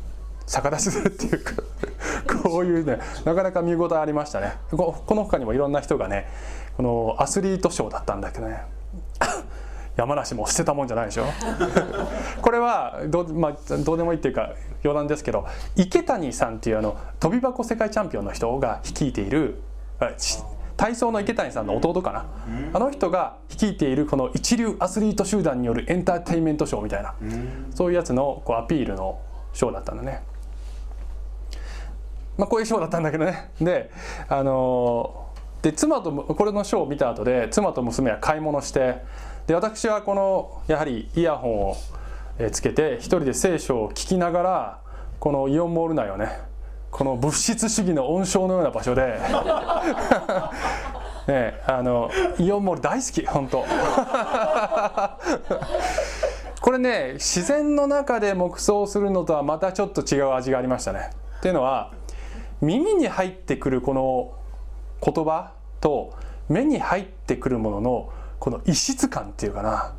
[0.46, 1.54] 逆立ちするっていうか
[2.44, 4.54] こういうねなかなか見応えありましたね。
[4.72, 6.28] この他にもいろんな人がね
[6.78, 8.64] このアスリートショーだったんだけどね
[10.00, 11.26] 山梨も捨てたもんじゃないでしょ？
[12.42, 14.52] これはど,、まあ、どうでもいいっていうか
[14.84, 19.60] 余談ですけど池谷さんっていうあの跳び箱世界チャンピオンの人が率いている
[20.78, 22.26] 体操の池谷さんの弟かな？
[22.74, 27.14] あの人が率いているこの一流アスリート集団によるエンターテインメントショーみたいな
[27.76, 29.20] そういうやつのこうアピールの
[29.52, 30.24] ショーだったんだね。
[32.38, 33.50] まあ、こういうショーだったんだけどね。
[33.60, 33.92] で
[34.30, 35.26] あの
[35.62, 39.04] で妻とこれのショーを見た後で妻と娘は買い物して
[39.50, 41.76] で私はこのやはりイヤホンを
[42.52, 44.80] つけて一人で聖書を聞きながら
[45.20, 46.30] このイオンモール内をね
[46.92, 49.18] この物質主義の温床のような場所で
[51.28, 53.66] ねあのイオンモール大好き本当。
[56.62, 61.10] これね自然の中で黙想するのとはまたちょっと違う味がありましたね。
[61.40, 61.90] っていうのは
[62.62, 64.32] 耳に入ってくるこの
[65.02, 66.14] 言葉と
[66.50, 68.10] 目に入ってくるものの
[68.40, 69.96] この異質感っていうかな、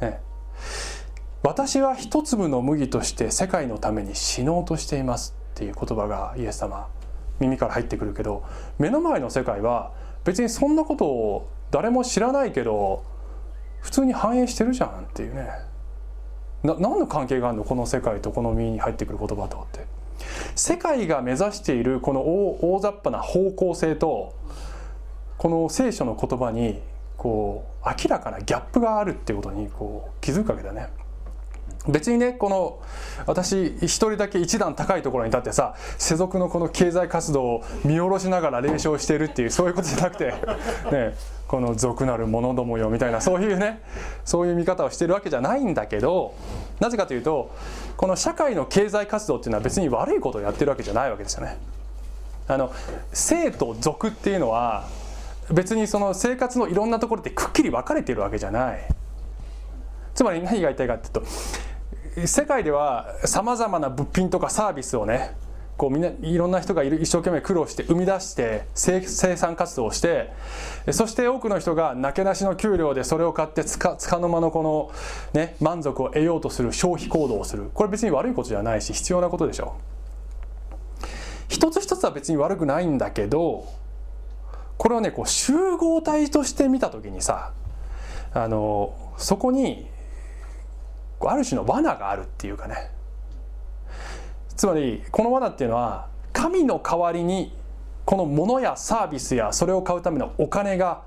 [0.00, 0.20] ね、
[1.42, 6.88] 私は一粒の麦として世界のために死のうとしていますっていう言葉がイエス様
[7.40, 8.44] 耳から入ってくるけど
[8.78, 9.92] 目の前の世界は
[10.24, 13.04] 別にそんなことを誰も知らないけど
[13.80, 15.48] 普通に反映してるじゃんっていうね。
[16.64, 17.64] な何の関係があるの？
[17.64, 19.86] この世界とこの耳に入ってくる言葉とって。
[20.56, 24.34] 世界が目指しているこの大雑把な方向性と
[25.36, 26.82] この聖書の言葉に
[27.18, 30.88] こう明らかなギャップがあるっていうことにこう気づくわけだね。
[31.86, 32.80] 別にねこの
[33.26, 40.34] 私一人だけ一段高いところに立ってさ世俗のこの経済活動を見下ろしながら霊唱しているっていうそういうことじゃなくて、
[40.92, 41.14] ね、
[41.46, 43.82] この俗なる者どもよみたいなそういうね
[44.24, 46.34] そういう見方をしてるわけじゃないんだけど
[46.78, 47.50] なぜかというと
[47.96, 51.58] この社会の経済活動っていうのは別に悪いことをやってるわけじゃないわけですよね。
[52.48, 52.72] あの
[53.12, 54.84] 生と俗っていうのは
[55.52, 58.80] 別にその生活のいろんなところでくっきり分かれているわけじゃない。
[60.14, 65.36] つまり何が言いたいかっていうと世界ではさまざまな物品とかサービスをね
[65.76, 69.00] こうみんないろんな人が一生懸命苦労して生み出して生
[69.36, 70.32] 産活動をして
[70.90, 74.90] そして多くの人がなけなしの給料でそれを買ってつかつかの間のこの、
[75.40, 77.70] ね、満足を得ようとする消費行動をする。
[77.72, 79.76] これ別に悪いことじゃないし必要なことでしょ。
[81.48, 83.66] 一つ一つは別に悪くないんだけど
[84.78, 87.52] これをねこう集合体として見た時にさ
[88.32, 89.86] あのそこに
[91.20, 92.90] ある種の罠があるっていうかね。
[94.56, 97.52] つまりこの罠っていうのは神の代わりに
[98.04, 101.02] この物やサービスやそれを買うためのお金が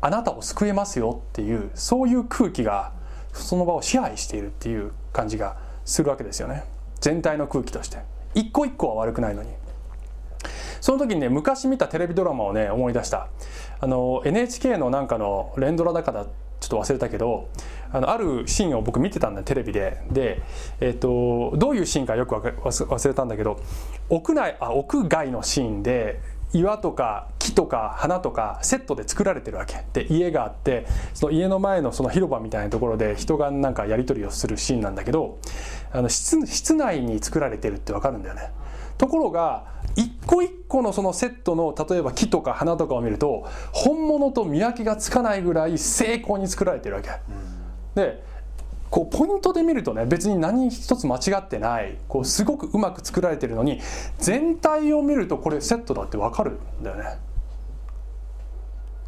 [0.00, 2.92] あなたを救えますよっていうそういう空気が
[3.32, 6.64] その場を支配しているっていう感じがするわけですよね。
[7.00, 7.98] 全体の空気として。
[8.34, 9.50] 一個一個は悪くないのに。
[10.82, 13.28] その時にね昔見たテレビドラマをね思い出した。
[13.80, 17.48] あの NHK のなんかの連ドラだからちょっと忘れたけど
[17.92, 20.02] あのあるシーンを僕見てたんだテレビで。
[20.10, 20.42] で、
[20.80, 23.60] えーと、どういうシーンかよくわ忘れたんだけど
[24.08, 26.20] 屋内あ屋外のシーンで
[26.52, 29.84] 岩とか木とか花とかセットで作られてるわけ。
[29.92, 35.38] で家があってその家の前のその広場みたいなところで人がなんかやり取りをするシーンなんだけど
[35.92, 38.50] あの室室内に作られてるって分かるんだよね。
[38.98, 39.64] ところが
[40.26, 47.10] 個一個のそのセットの例えば木とか花とかを見ると本物と見分けがつかないぐらい精巧に作られてるわけ。
[47.94, 48.22] で
[48.90, 53.80] こうポイントで見るとね別に何一つ間違ってないこうすごくうまく作られてるのに
[54.18, 57.18] 全体を見るとこれセットだって分かるんだよね。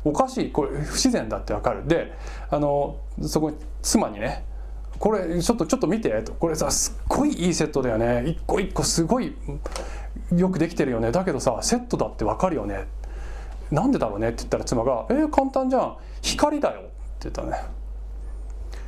[0.05, 2.13] おかしいこれ不自然だって分かるで
[2.51, 4.45] あのそこに妻にね
[4.99, 9.35] これちょっとちょっと見てとこれさすっごいいいセットだよね一個一個すごい
[10.33, 11.13] よくできてるよね。
[11.13, 12.87] だけどさセットだってわかるよね。
[13.71, 14.29] なんでだろうね？
[14.29, 15.97] って言ったら妻が「えー、簡単じゃん。
[16.23, 16.91] 光だよ」って
[17.31, 17.63] 言ったね。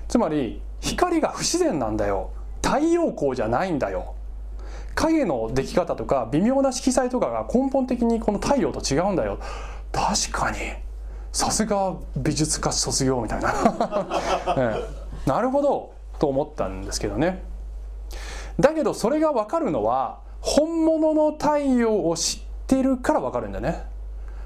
[0.08, 2.30] つまり光が不自然なんだよ。
[2.62, 4.14] 太陽光じゃないんだよ。
[4.94, 9.38] 影の出来方とか微妙な色彩とかが根本的にこの太陽と違うんだよ。
[9.92, 10.58] 確かに。
[11.32, 13.52] さすが美術科卒業みたいな、
[14.56, 14.76] ね、
[15.26, 15.92] なるほど。
[16.18, 17.42] と思ったんですけどね。
[18.58, 23.82] だけどそれが分かるのは本物の太陽を知ってるから分かるんだね。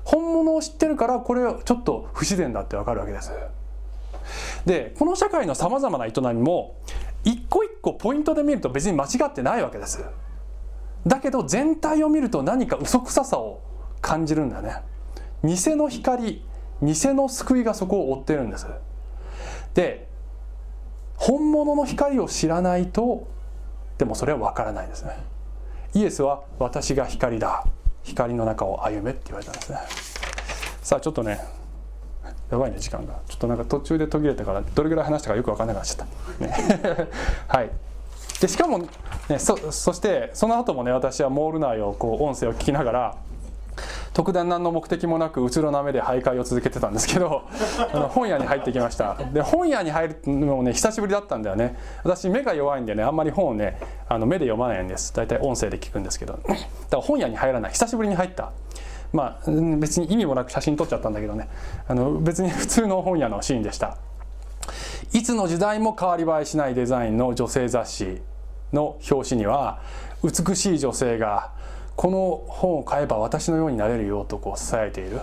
[0.02, 3.30] 本物を知ってるからこれはちょっと不自然だって分かるわけです。
[4.64, 6.76] でこの社会のさまざまな営みも
[7.22, 10.02] 一個一個ポイントで見ると別に間違ってないわけです。
[11.06, 13.60] だけど全体を見ると何か嘘くささを
[14.00, 14.76] 感じるんだね。
[15.44, 16.42] 偽の光
[16.80, 18.66] 偽の救いがそこを追ってるんです。
[19.74, 20.08] で
[21.16, 23.28] 本物の光を知らないと
[23.98, 25.28] でもそれは分からないですね。
[25.94, 27.64] イエスは私が光だ。
[28.02, 29.78] 光の中を歩めって言われたんですね。
[30.82, 31.40] さあちょっとね
[32.50, 33.20] やばいね時間が。
[33.28, 36.06] ちょっとなんか途中で途切れたからどれぐらい話したかよく分かんなくなっちゃっ
[36.38, 37.08] た、ね、
[37.48, 37.70] はい。
[38.40, 38.78] でしかも、
[39.28, 43.16] ね、そそしてその後もね私はモール内をこう音声を聞きながら
[44.12, 47.42] 特段何の目的もなくうつろな目で徘徊を続けてたんですけど
[47.92, 49.16] あの本屋に入ってきました。
[49.32, 51.76] で本屋に入るのもね久しぶりだったんだよね。
[52.04, 55.14] 私目が弱いんでねあんまり本をねあの目で読まないんです。
[55.14, 56.34] 大体音声で聞くんですけど。
[56.34, 56.54] だか
[56.92, 57.72] ら本屋に入らない。
[57.72, 58.50] 久しぶりに入った。
[59.12, 61.48] まあ別に意味もなく写真撮っちゃったんだけどね。
[61.88, 63.96] あの別に 普通の本屋のシーンでした。
[65.12, 68.22] いつの時代も変わり映えしないデザインの女性雑誌
[68.72, 69.80] の表紙には
[70.22, 71.50] 美しい女性が
[72.00, 75.20] この本を買えば私のようになれるよとこう支えている。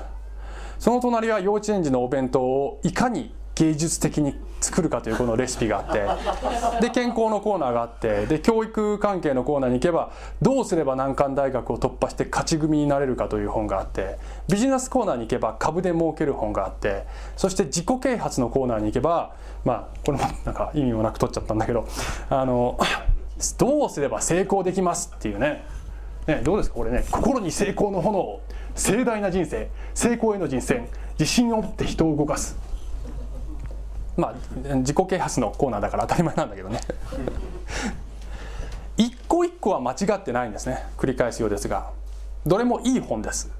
[0.77, 6.05] その隣は幼稚園児のお弁当をいかに芸術的に作るかというこのレシピがあって
[6.85, 19.31] で健康のコーナーがあってで教育関係のコーナーに行けばどうすれば難関大学を突破して勝ち組になれるかという本があってビジネスコーナーに行けば株で儲ける本があってそして自己啓発のコーナーに行けば
[19.65, 21.87] まあこれもなんか意味もなく取っちゃったんだけど
[22.29, 22.77] あの
[23.57, 25.63] どうすれば成功できますっていうね
[26.27, 28.41] ね、どうですかこれね心に成功の炎
[28.75, 30.87] 盛大な人生成功への人生
[31.17, 32.57] 自信を持って人を動かす。
[34.17, 34.35] まあ
[34.75, 36.79] 自己啓発のコーナーだから当たり前なんだけどね。
[38.97, 41.91] 一個一個は間違ってないんですね繰り返すようですが。
[42.45, 43.51] どれもいい本です。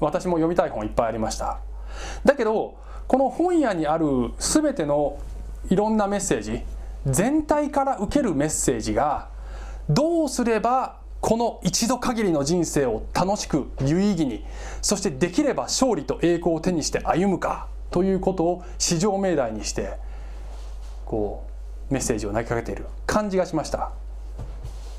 [0.00, 1.58] 私も読みたい本いっぱいありました。
[2.24, 2.74] だけど
[3.06, 4.06] この本屋にある
[4.38, 5.18] 全ての
[5.70, 6.62] いろんなメッセージ
[7.06, 9.28] 全体から受けるメッセージが
[9.88, 14.44] どうすればこの一度限りの人生を楽しく有意義に
[14.82, 19.94] そしてできれば勝利と栄光を手にして歩むかということを至上命題にして
[21.04, 21.46] こ
[21.90, 23.92] うメッセージを投げかけている感じがしました。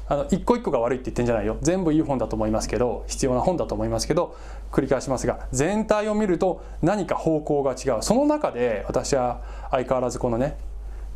[0.09, 1.57] あの一個一個が悪いって言ってんじゃないよ。
[1.61, 4.37] 全部いい本だと思いますけど必要な本だと思いますけど
[4.71, 8.01] 繰り返しますが全体を見ると何か方向が違う。
[8.01, 10.57] その中で私は相変わらずこのね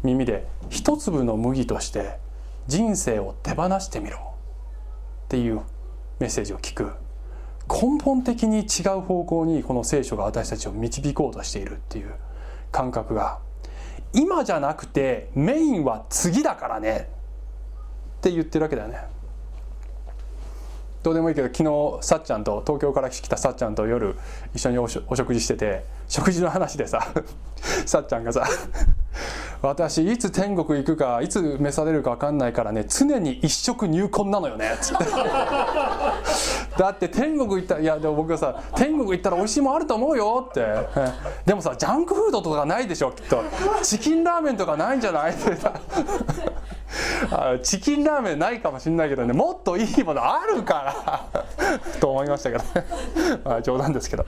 [0.03, 2.17] 耳で一粒の麦として
[2.67, 4.30] 人生を手放してみろ。
[5.32, 5.61] っていう
[6.19, 6.91] メッセージを聞く。
[7.69, 12.11] 根本的に違う方向にこの聖書が私たちを導こうとしているっていう
[12.69, 13.39] 感覚が
[14.11, 17.07] 今じゃなくてメインは次だからね
[18.17, 18.97] って言ってるわけだよね。
[21.03, 24.15] どうでもいいけど昨日さっちゃんと東京から来たさっちゃんと夜
[24.53, 27.07] 一緒にお食事してて食事の話でさ
[27.87, 28.45] さっちゃんがさ
[29.63, 35.05] 私いつ天国行くかいつ召されるか分かんないからね常に一食入魂なのよねつって。
[36.77, 40.65] だって天国行ったらいやでも僕がさ天国行ったら美味しいもんあると思うよって。
[41.45, 43.43] でもさジャンクフードとかないでしょきっと。
[43.83, 45.31] チキンラーメンとかないんじゃない？
[45.33, 45.51] って
[47.31, 49.33] あチキンラーメンないかもしんないけどね。
[49.33, 50.95] もっといいものあるか
[51.33, 51.43] ら。
[51.99, 52.85] と思いましたけどね。
[53.43, 54.25] まあ冗談ですけど、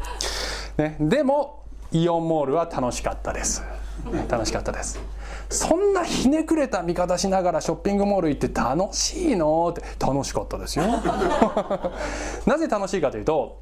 [0.78, 3.64] ね、でもイオンモールは楽しかったです。
[4.28, 4.99] 楽しかったです。
[5.49, 9.70] そんなひねくれた見方しながらショッピングモール行って楽しいの？
[9.70, 10.86] って楽しかったですよ。
[12.47, 13.61] なぜ楽しいかというと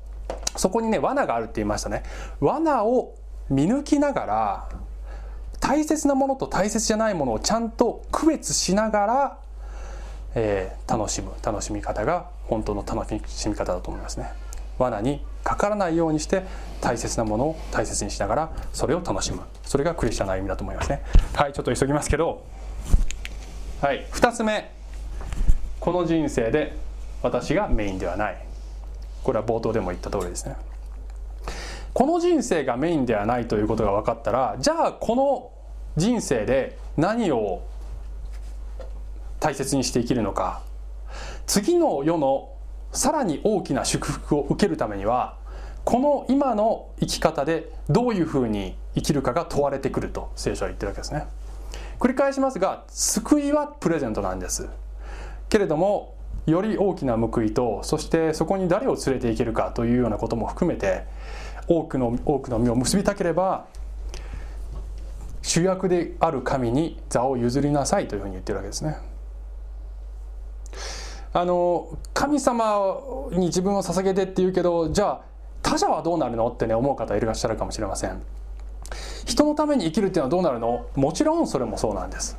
[0.55, 2.03] そこにね罠があるって言いましたね。
[2.39, 3.15] 罠を
[3.49, 4.69] 見抜きながら
[5.61, 9.37] 大切なものと大切じゃないものをちゃんと区別しながら、
[10.35, 14.33] えー、楽しむ楽しみ方が本当の楽しみ方だと思いますね。
[14.77, 16.43] 罠にかからないようにして
[16.81, 19.41] 大切なものを大切にしながらそれを楽しむ。
[19.63, 21.03] それがクリスチャンの歩みだと思いますね。
[21.33, 22.43] はいちょっと急ぎますけど。
[23.81, 24.71] はい2つ目。
[25.79, 26.75] この人生で
[27.21, 28.37] 私がメインではない。
[29.23, 30.55] これは冒頭でも言った通りですね。
[31.93, 35.51] この人生がメインではないということが分かったらじゃあこの
[35.97, 37.61] 人生で何を
[39.39, 40.61] 大切にして生きるのか。
[41.45, 42.49] 次の世の
[42.93, 45.35] さらに大きな祝福を受けるためには
[45.83, 51.25] この今の生き方でどういうふうに生きるかが問われてくると聖書は言ってるわけですね。
[51.99, 54.69] 繰り返しますが救いはプレゼントなんです。
[55.49, 56.15] けれども
[56.45, 61.03] より大きな報いとそしてそこに誰を連れていけるかというようなことも含めて
[61.67, 63.65] 多くの多くの実を結びたければ
[65.41, 68.97] 主役である神に座を譲りなさいというふうに言ってるわけですね。
[71.33, 72.99] あの神様
[73.31, 75.21] に自分を捧げてって言うけどじゃあ
[75.61, 76.47] 他者はどうなるの？
[76.49, 78.21] ってね思う方いらっしゃるかもしれません。
[79.25, 80.87] 人のために生きるっていうのはどうなるの？
[80.95, 82.37] もちろんそれもそうなんです。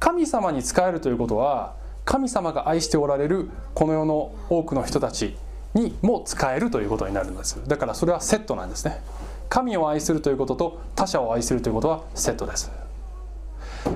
[0.00, 5.36] 神様に仕えるということは神様が愛しておられるこの世の多くの人たち
[5.74, 7.60] にも使えるということになるんです。
[7.66, 9.00] だからそれはセットなんですね。
[9.48, 12.70] 神を愛するということと他者を愛するということはセットです。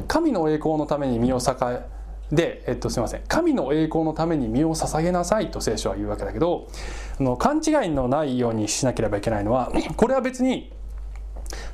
[0.07, 1.87] 神の栄光のために身を栄え
[2.31, 3.23] で、えっと、すみません。
[3.27, 6.69] 神の栄光のために身を捧げなさいと聖書は言うわけだけど
[7.19, 10.73] あの勘違いのないようにしなければいけないのはこれは別に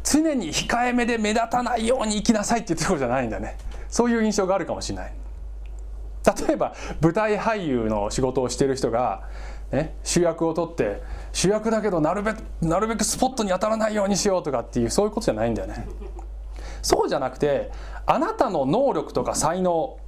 [0.02, 3.58] 常に控えめで目立たないように生きなさいっていうところじゃないんだね。
[3.88, 5.12] そういう印象があるかもしれない。
[6.48, 9.28] 例えば舞台俳優の仕事をしている人が、
[9.72, 11.02] ね、主役を取って
[11.32, 15.86] 主役だけどなるべくなるべくスポットに当たらないようにしようとかっていうそういうことじゃないんだよね。
[16.82, 17.72] そうじゃなくて
[18.06, 19.98] あなたの能力とか才能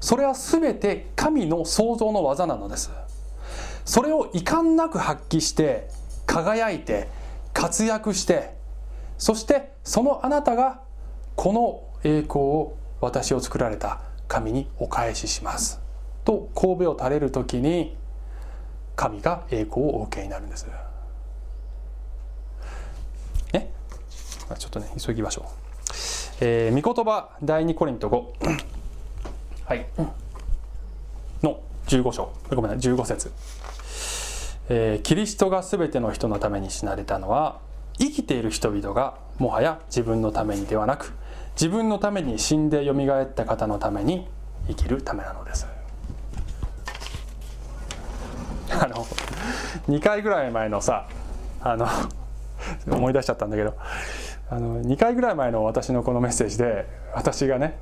[0.00, 2.90] それは全て神の創造の技なのです。
[3.84, 5.88] それを遺憾なく発揮して
[6.26, 7.08] 輝いて
[7.54, 8.54] 活躍して
[9.16, 10.82] そしてそのあなたが
[11.34, 15.80] この栄光を私を作られた神にお返しします。
[16.24, 17.96] と神戸を垂れる時に
[18.98, 20.66] 神が栄光をお受けになるんです。
[23.52, 23.70] ね？
[24.58, 25.44] ちょっとね急ぎましょう、
[26.40, 28.58] えー、御言葉第2コリント5
[29.66, 29.86] はい。
[31.44, 32.32] の15章。
[32.50, 33.30] ごめんなさい15節、
[34.68, 37.60] えー、キリストが全ての人のために死なれたのは
[38.00, 41.12] 生きている人々がもはや自分のためにではなく
[41.54, 44.26] 自分のために死んでよみがえった方のために
[44.66, 45.77] 生きるためなのです。
[48.70, 49.06] あの
[49.88, 51.08] 2回ぐらい前のさ
[51.60, 51.86] あの
[52.90, 53.76] 思い出しちゃったんだけど
[54.50, 57.78] あの2回ぐらい前の私のこのメッセージで私がね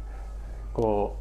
[0.73, 1.19] こ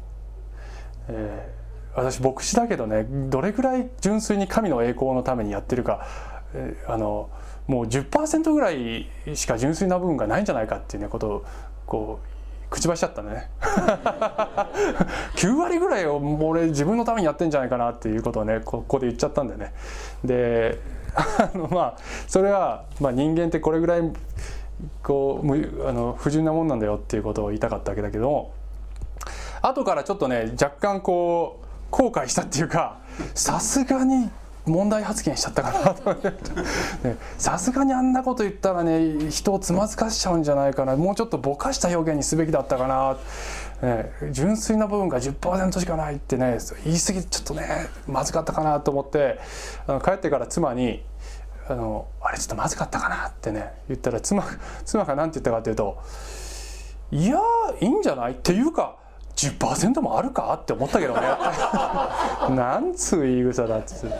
[1.08, 6.06] う、えー、私牧師だけどねどれぐらい純粋に神の栄光のためにやってるか、
[6.54, 7.30] えー、あの
[7.66, 11.44] もう10%ぐらいしか純粋な部分がないんじゃないかっていうねことを
[11.86, 12.35] こう
[12.70, 13.50] 口走っちゃったね。
[15.36, 19.72] 9割ぐらいを俺自分のためにやってんじゃないかなっていうことをねここで言っちゃったんだよね。
[20.24, 20.80] で
[21.14, 21.96] あのまあ
[22.26, 24.12] それは、まあ、人間ってこれぐらい
[25.02, 28.52] こうあの不純なもんなんだよっていうことを言いたかったわけだけども
[29.62, 32.98] 後からちょっとね若干こう後悔したっていうか
[33.34, 34.30] さすがに
[34.66, 35.94] 問題発言しちゃったかな。
[35.94, 36.16] と
[37.38, 40.96] さすがにあんなこと言ったらね人をつまずかしちゃうんじゃないかな。
[40.96, 43.16] もうちょっとぼかした表現にすべきだったかな。
[43.82, 49.38] ね、純粋な部分が10%しかないってね言い過ぎちょっとねまずかったかなと思って
[49.86, 51.02] あの帰ってから妻に
[51.68, 54.44] あの「あれちょっとまずかったかな」ってね言ったら妻
[54.86, 55.98] 妻が何て言ったかっていうと
[57.12, 57.38] 「いや
[57.80, 58.96] いいんじゃない?」っていうか
[59.36, 61.20] 10%もあるかって思ったけどね。
[62.56, 64.16] なんつう言い草だっつって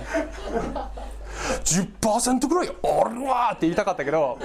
[1.64, 4.38] 10%ぐらいあるわって言いたかったけど、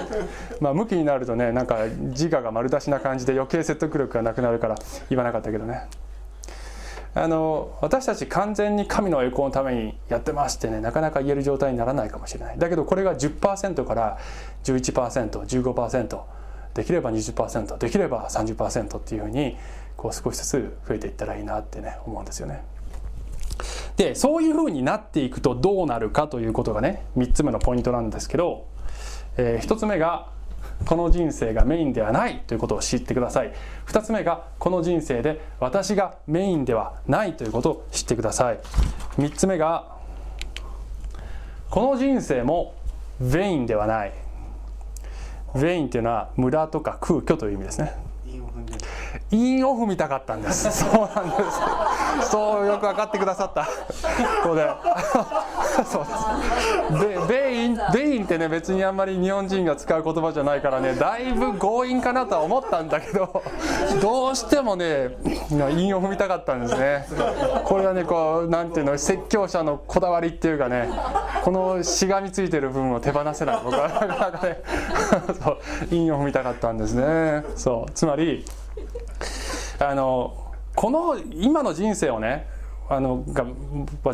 [0.60, 4.76] まあ、向きになるとねなんか自我が丸出しな感じで余計説得力がなくなるから
[5.10, 5.88] 言わなかったけどね。
[7.14, 12.58] あの私たち完全に神の栄光のためにやってますってねなかなか言える状態にならないかもしれない。
[12.58, 14.18] だけどこれが10%から
[14.64, 16.20] 11%15%
[16.72, 19.58] できれば20%できれば30%っていうふうに
[20.02, 22.64] こう少しずつ増えていったらいいなってね思うんですよね。
[23.96, 28.66] でそういうふうになっていくとどうなるかということがね3つ目のポイントなんですけど、
[29.36, 30.30] えー、1つ目が
[30.86, 33.52] この人生がメインではないということを知ってください。
[33.86, 38.58] 2つ目がこの人生で私がメインではないということを知ってください。
[39.18, 39.86] 3つ目が
[41.70, 42.74] この人生も
[43.20, 44.12] ベインではない。
[45.54, 48.11] ベインっていうのは無駄とか空虚という意味ですね。
[49.32, 50.70] 韻を踏みたかったんです。
[50.84, 51.36] そうなんで
[52.22, 52.30] す。
[52.30, 53.64] そうよく分かってくださった。
[54.42, 54.68] ここで。
[55.86, 56.04] そう
[57.00, 57.26] です。
[57.28, 63.42] ベベインベインってね別にあんまり日本人が使う言葉じゃないからねだいぶ強引かなとは思ったんだけど
[64.02, 65.16] どうしてもね
[65.50, 67.06] 韻を踏みたかったんですね。
[67.64, 70.90] これはねこうなんていうの説教者のこだわりっていうかね
[71.42, 74.58] このしがみついてる部分を手放せない僕はなかなかね
[75.42, 75.58] そう
[75.90, 77.44] 韻を踏みたかったんですね。
[77.56, 78.44] そうつまり
[79.78, 82.48] あのこの今の人生をね
[82.88, 83.46] あのが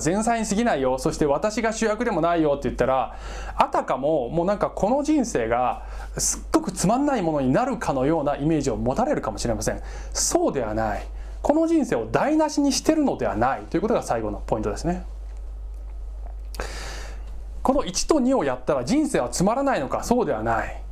[0.05, 3.17] 前菜に過ぎないよそして私が主役でもないよって言ったら
[3.57, 5.85] あたかももうなんかこの人生が
[6.17, 9.81] すっごくつまんないものになるかのようなイメージを持たれるかもしれません。
[10.13, 11.07] そうではない。
[11.43, 13.63] この人生を台無しにしてるのではない。
[13.63, 15.07] ということが最後のポイントですね。
[17.63, 20.05] この1と2をやったら人生はつまらないのか？
[20.05, 20.83] そうではない。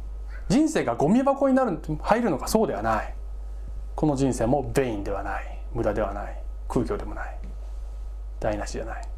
[0.48, 2.48] 人生がゴミ箱になる入るのか？
[2.48, 3.15] そうではない。
[3.96, 5.58] この人生もベインではない。
[5.74, 6.42] 無駄ではない。
[6.68, 7.38] 空虚でもない。
[8.38, 9.08] 台無しじゃない。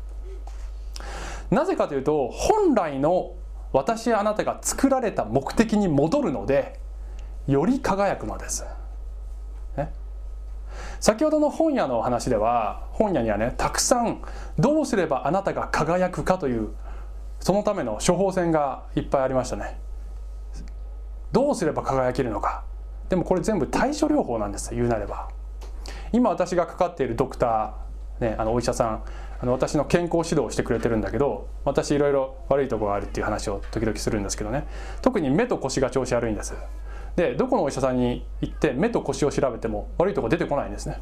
[1.51, 3.35] なぜかというと本来の
[3.73, 6.79] 私やあなたが作られた目的に戻るので
[7.47, 8.65] より輝くのです、
[9.77, 9.93] ね、
[11.01, 14.23] 先ほどの本屋の話では本屋にはねたくさん
[14.59, 16.71] どうすればあなたが輝くかという
[17.41, 19.79] そのための処方箋がいっぱいありましたね。
[21.31, 22.65] どうすれば輝けるのか。
[23.09, 25.29] でもこれ全部対処療法なんです言うなれば。
[26.13, 29.05] 今私がかかっているドクター、ね、あのお医者さん
[29.41, 34.67] あの私の健康指導をしてくれてるんだけど私いろいろ悪いところがあるっていう話を時々するんですけどね。
[35.03, 36.55] 特に目と腰が調子悪いんです。
[37.17, 41.01] でどこのお医者さんに行って目と腰を調べても悪いとこ出てこないんですね。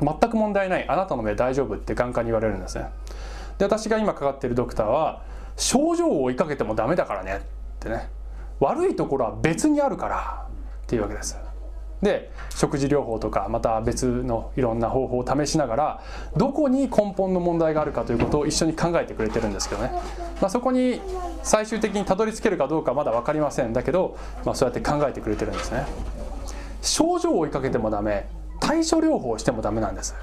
[0.00, 0.88] 全く問題ない。
[0.88, 2.88] あなたの目大丈夫って眼科に言われるんですね。
[3.58, 5.22] で私が今かかっているドクターは
[5.56, 7.40] 症状を追いかけてもダメだからねっ
[7.80, 8.10] てね。
[8.60, 10.45] 悪いところは別にあるから。
[10.86, 11.36] っていうわけです。
[12.02, 16.02] で食事療法とかまた別のいろんな方法を試しながら
[16.36, 19.90] どこに根本の問題があるかということを一緒に考えてくれてるんですけどね、
[20.40, 21.00] まあ、そこに
[21.42, 23.72] 最終的にたどり着けるかどうかまだ分かりません。
[23.72, 25.86] だけど、まあ、そうやって考えてくれてるんですね。
[26.82, 28.28] 症状を追いかけてもダメ。
[28.60, 30.14] 対処療法をしてもダメなんです。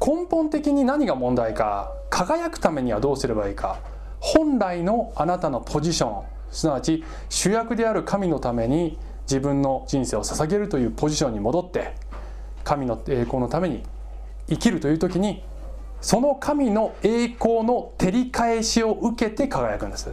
[0.00, 3.78] 根本的に何が問題か輝くためにはどうすればいいか。
[4.20, 11.94] 本来のあなたのポジションすなわち主役である神のために自分の人生を捧げるというポジションに戻って
[12.64, 13.82] 神の栄光のために
[14.48, 15.42] 生きるという時に
[16.00, 20.10] その神の栄光の照り返しを受けて輝くんです。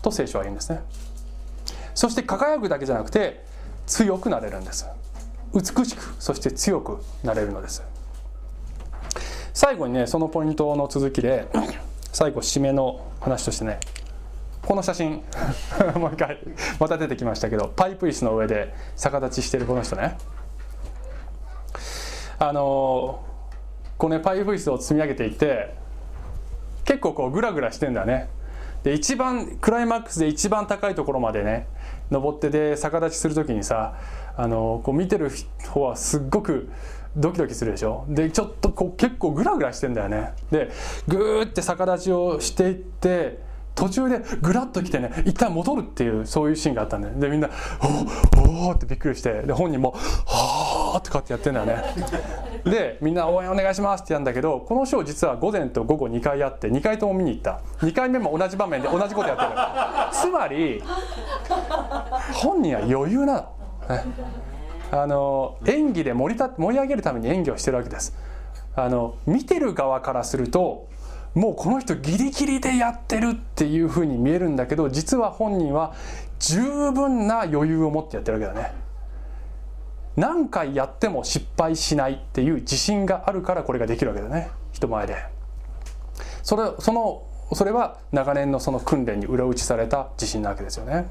[0.00, 0.80] と聖書は言うんですね。
[1.94, 3.44] そして輝くだけじゃなくて
[3.86, 4.86] 強くなれるんです。
[5.54, 7.82] 美しくそして強くなれるのです。
[9.52, 11.46] 最後にねそのポイントの続きで
[12.12, 13.80] 最後締めの話としてね
[14.66, 15.22] この写真
[15.98, 16.38] もう一回
[16.78, 20.16] また出てきましたけどパイプ椅子の上で逆立ちしてるこの人ね。
[22.38, 23.22] あの
[23.98, 25.74] このねパイプ椅子を積み上げていって
[26.84, 28.28] 結構こうグラグラしてんだね。
[28.82, 31.68] で一番クライマックスで一番高いところまでね
[32.10, 33.94] 登ってで逆立ちする時にさ
[34.36, 35.30] あのこう見てる
[35.68, 36.68] 方はすっごく
[37.16, 38.06] ドキドキするでしょ。
[38.08, 40.32] でちょっとこう結構グラグラしてんだよね。
[40.50, 40.70] で
[41.06, 43.38] グーって逆立ちをしていって
[43.74, 47.48] 途中でグラッと来てね一旦戻るっていうそういうシーンがあったんででみんな
[48.46, 49.94] 「おお!」ってびっくりしてで本人も
[50.26, 51.82] 「はあ!」ってこうやってやってんだよね。
[52.64, 57.60] でみんな応援お願いしますってやるんだけどこのショー実は午前と午後2回あって2回とも見に行った。
[57.78, 59.50] 2回目も同じ場面で同じことやってる
[60.12, 60.82] つまり
[62.34, 63.40] 本人は余裕なの、
[63.88, 64.04] ね、
[64.92, 68.16] あの演技で盛りた盛り上げるために演技をしてるわけです。
[68.74, 70.86] あの見てる側からすると
[71.34, 75.94] もうこの人ギリギリでやってるっていうふうに見えるんだけど実は本人は
[76.38, 76.60] 十
[76.92, 78.74] 分な余裕を持ってやってるわけだね。
[80.14, 85.16] 何回やっても失敗しないっていう自信があるからこれができるわけだね人前で。
[86.42, 87.22] それその
[87.54, 91.08] それは長年のその訓練に裏打ちされた自信なわけですよね。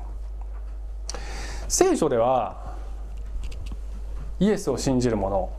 [1.68, 2.76] 聖書では
[4.40, 5.50] イエスを信じる者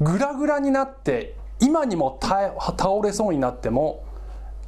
[0.00, 2.54] グラグラになって今にも倒
[3.02, 4.04] れそうになっても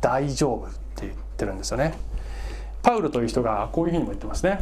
[0.00, 1.94] 大丈夫って言ってるんですよね。
[2.82, 4.60] パウルという人がこういうふうにも言ってますね。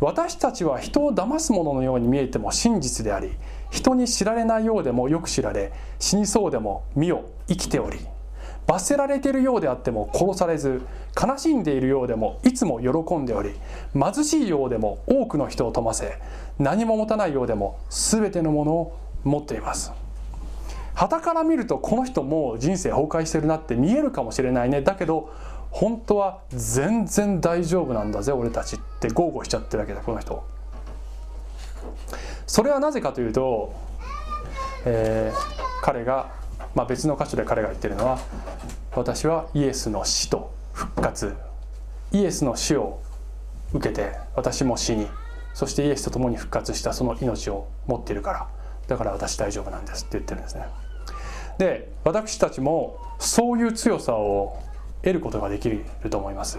[0.00, 3.32] 私たちは人を騙す者のように見えても真実であり
[3.70, 7.98] 人に知られないようでもよく知られ死にそうでも見よ生きており
[8.66, 10.80] 罰せられているようであっても殺されず
[11.20, 13.50] 悲しんでいるようでもいつも喜んでおり
[13.92, 16.18] 貧しいようでも多くの人を富ませ
[16.58, 19.92] 何も持たないようでも全てのものを持っています。
[20.94, 24.82] 旗から見るとこの人もう人生崩壊してるなって見えるかもしれないね。
[24.82, 25.32] だけど
[25.70, 29.08] 本当は全然大丈夫なんだぜ俺たちって。
[29.10, 30.44] 豪語しちゃってるわけだこの人
[32.46, 33.72] それはなぜかというと、
[34.84, 36.32] えー、彼が、
[36.74, 38.18] まあ、別の箇所で彼が言ってるのは
[38.96, 41.36] 私はイエスの死と復活。
[42.12, 43.00] イエスの死を
[43.72, 45.06] 受けて私も死に
[45.54, 48.59] そしてイエスと共に復活したその命を持っているから。
[48.90, 50.66] だから私大丈夫なんですって言ってるんですね。
[51.58, 54.58] で私たちもそういう強さを
[55.02, 56.58] 得ることができると思います、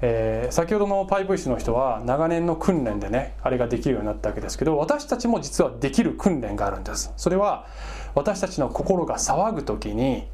[0.00, 7.12] えー、先ほどのパイプ医師の人は長年の訓練でねあれができるようになったわけですけど私たちも実はできる訓練があるんです。
[7.16, 7.66] それは
[8.14, 10.26] 私たちの心が騒ぐ時に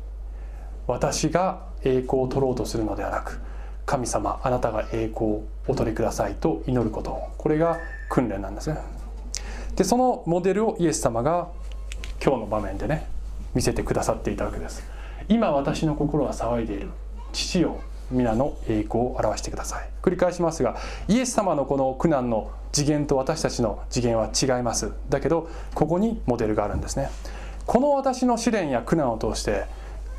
[0.87, 3.41] 私が栄光を取ろうとするのではなく
[3.85, 7.21] 神様あなたが栄光をお取りくださいと祈ること。
[7.37, 7.79] これが
[8.09, 8.94] 訓練なんですね。
[9.77, 11.49] でそのモデルをイエス様が
[12.22, 13.07] 今日の場面でね
[13.55, 14.85] 見せてくださっていたわけです。
[15.29, 16.91] 今私の心は騒いでいる
[17.33, 19.89] 父よ皆の栄光を表してください。
[20.03, 20.77] 繰り返しますが
[21.09, 24.93] イエス様のこの苦難の次元と私たちの次元は違います。
[25.09, 27.09] だけどここにモデルがあるんですね。
[27.66, 29.64] この私の試練や苦難を通して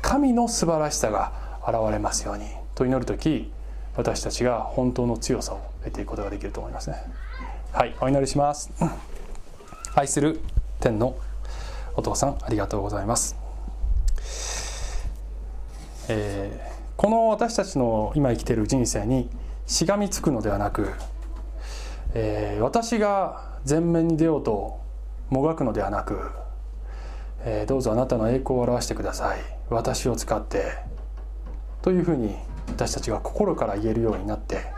[0.02, 1.32] 神の素晴らしさが
[1.66, 2.44] 現れますように。
[2.74, 3.50] と祈る時
[3.96, 6.96] 私たちが本当の強さを得ていくことができると思いますね。
[7.72, 8.70] はいお祈りします。
[9.96, 10.38] 愛する
[10.78, 11.18] 天の
[11.96, 13.34] お父さんありがとうございます、
[16.08, 19.28] えーこの私たちの今生きている人生に
[19.66, 20.92] しがみつくのではなく、
[22.14, 24.80] えー、私が前面に出ようと
[25.28, 26.30] もがくのではなく、
[27.44, 29.40] えー、どうぞあなたの栄光を表してください。
[29.68, 30.78] 私を使って
[31.82, 32.34] というふうに
[32.68, 34.72] 私たちが心から言えるようになって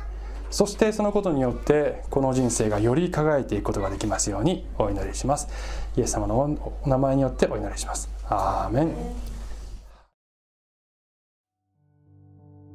[0.51, 5.49] そしてそのことによってこの人生がより輝いていくことができますようにお祈りします。
[5.97, 8.09] イエス様のお名前によってお祈りします。
[8.29, 8.95] アーメン。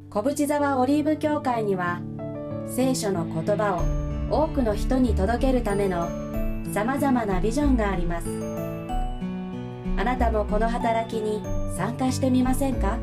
[0.10, 2.00] 小淵沢オリーブ教会には
[2.68, 3.76] 聖書の言葉
[4.30, 6.08] を多くの人に届けるための
[6.72, 8.28] さまざまなビジョンがあります。
[9.96, 11.42] あなたもこの働きに
[11.76, 12.98] 参加してみませんか？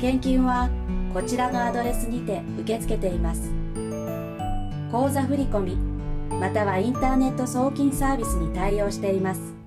[0.00, 0.68] 献金は
[1.12, 3.50] こちらのアドレスにて受け付けています。
[4.90, 5.76] 口座振込
[6.40, 9.61] またはインターネット送金サービスに対応しています。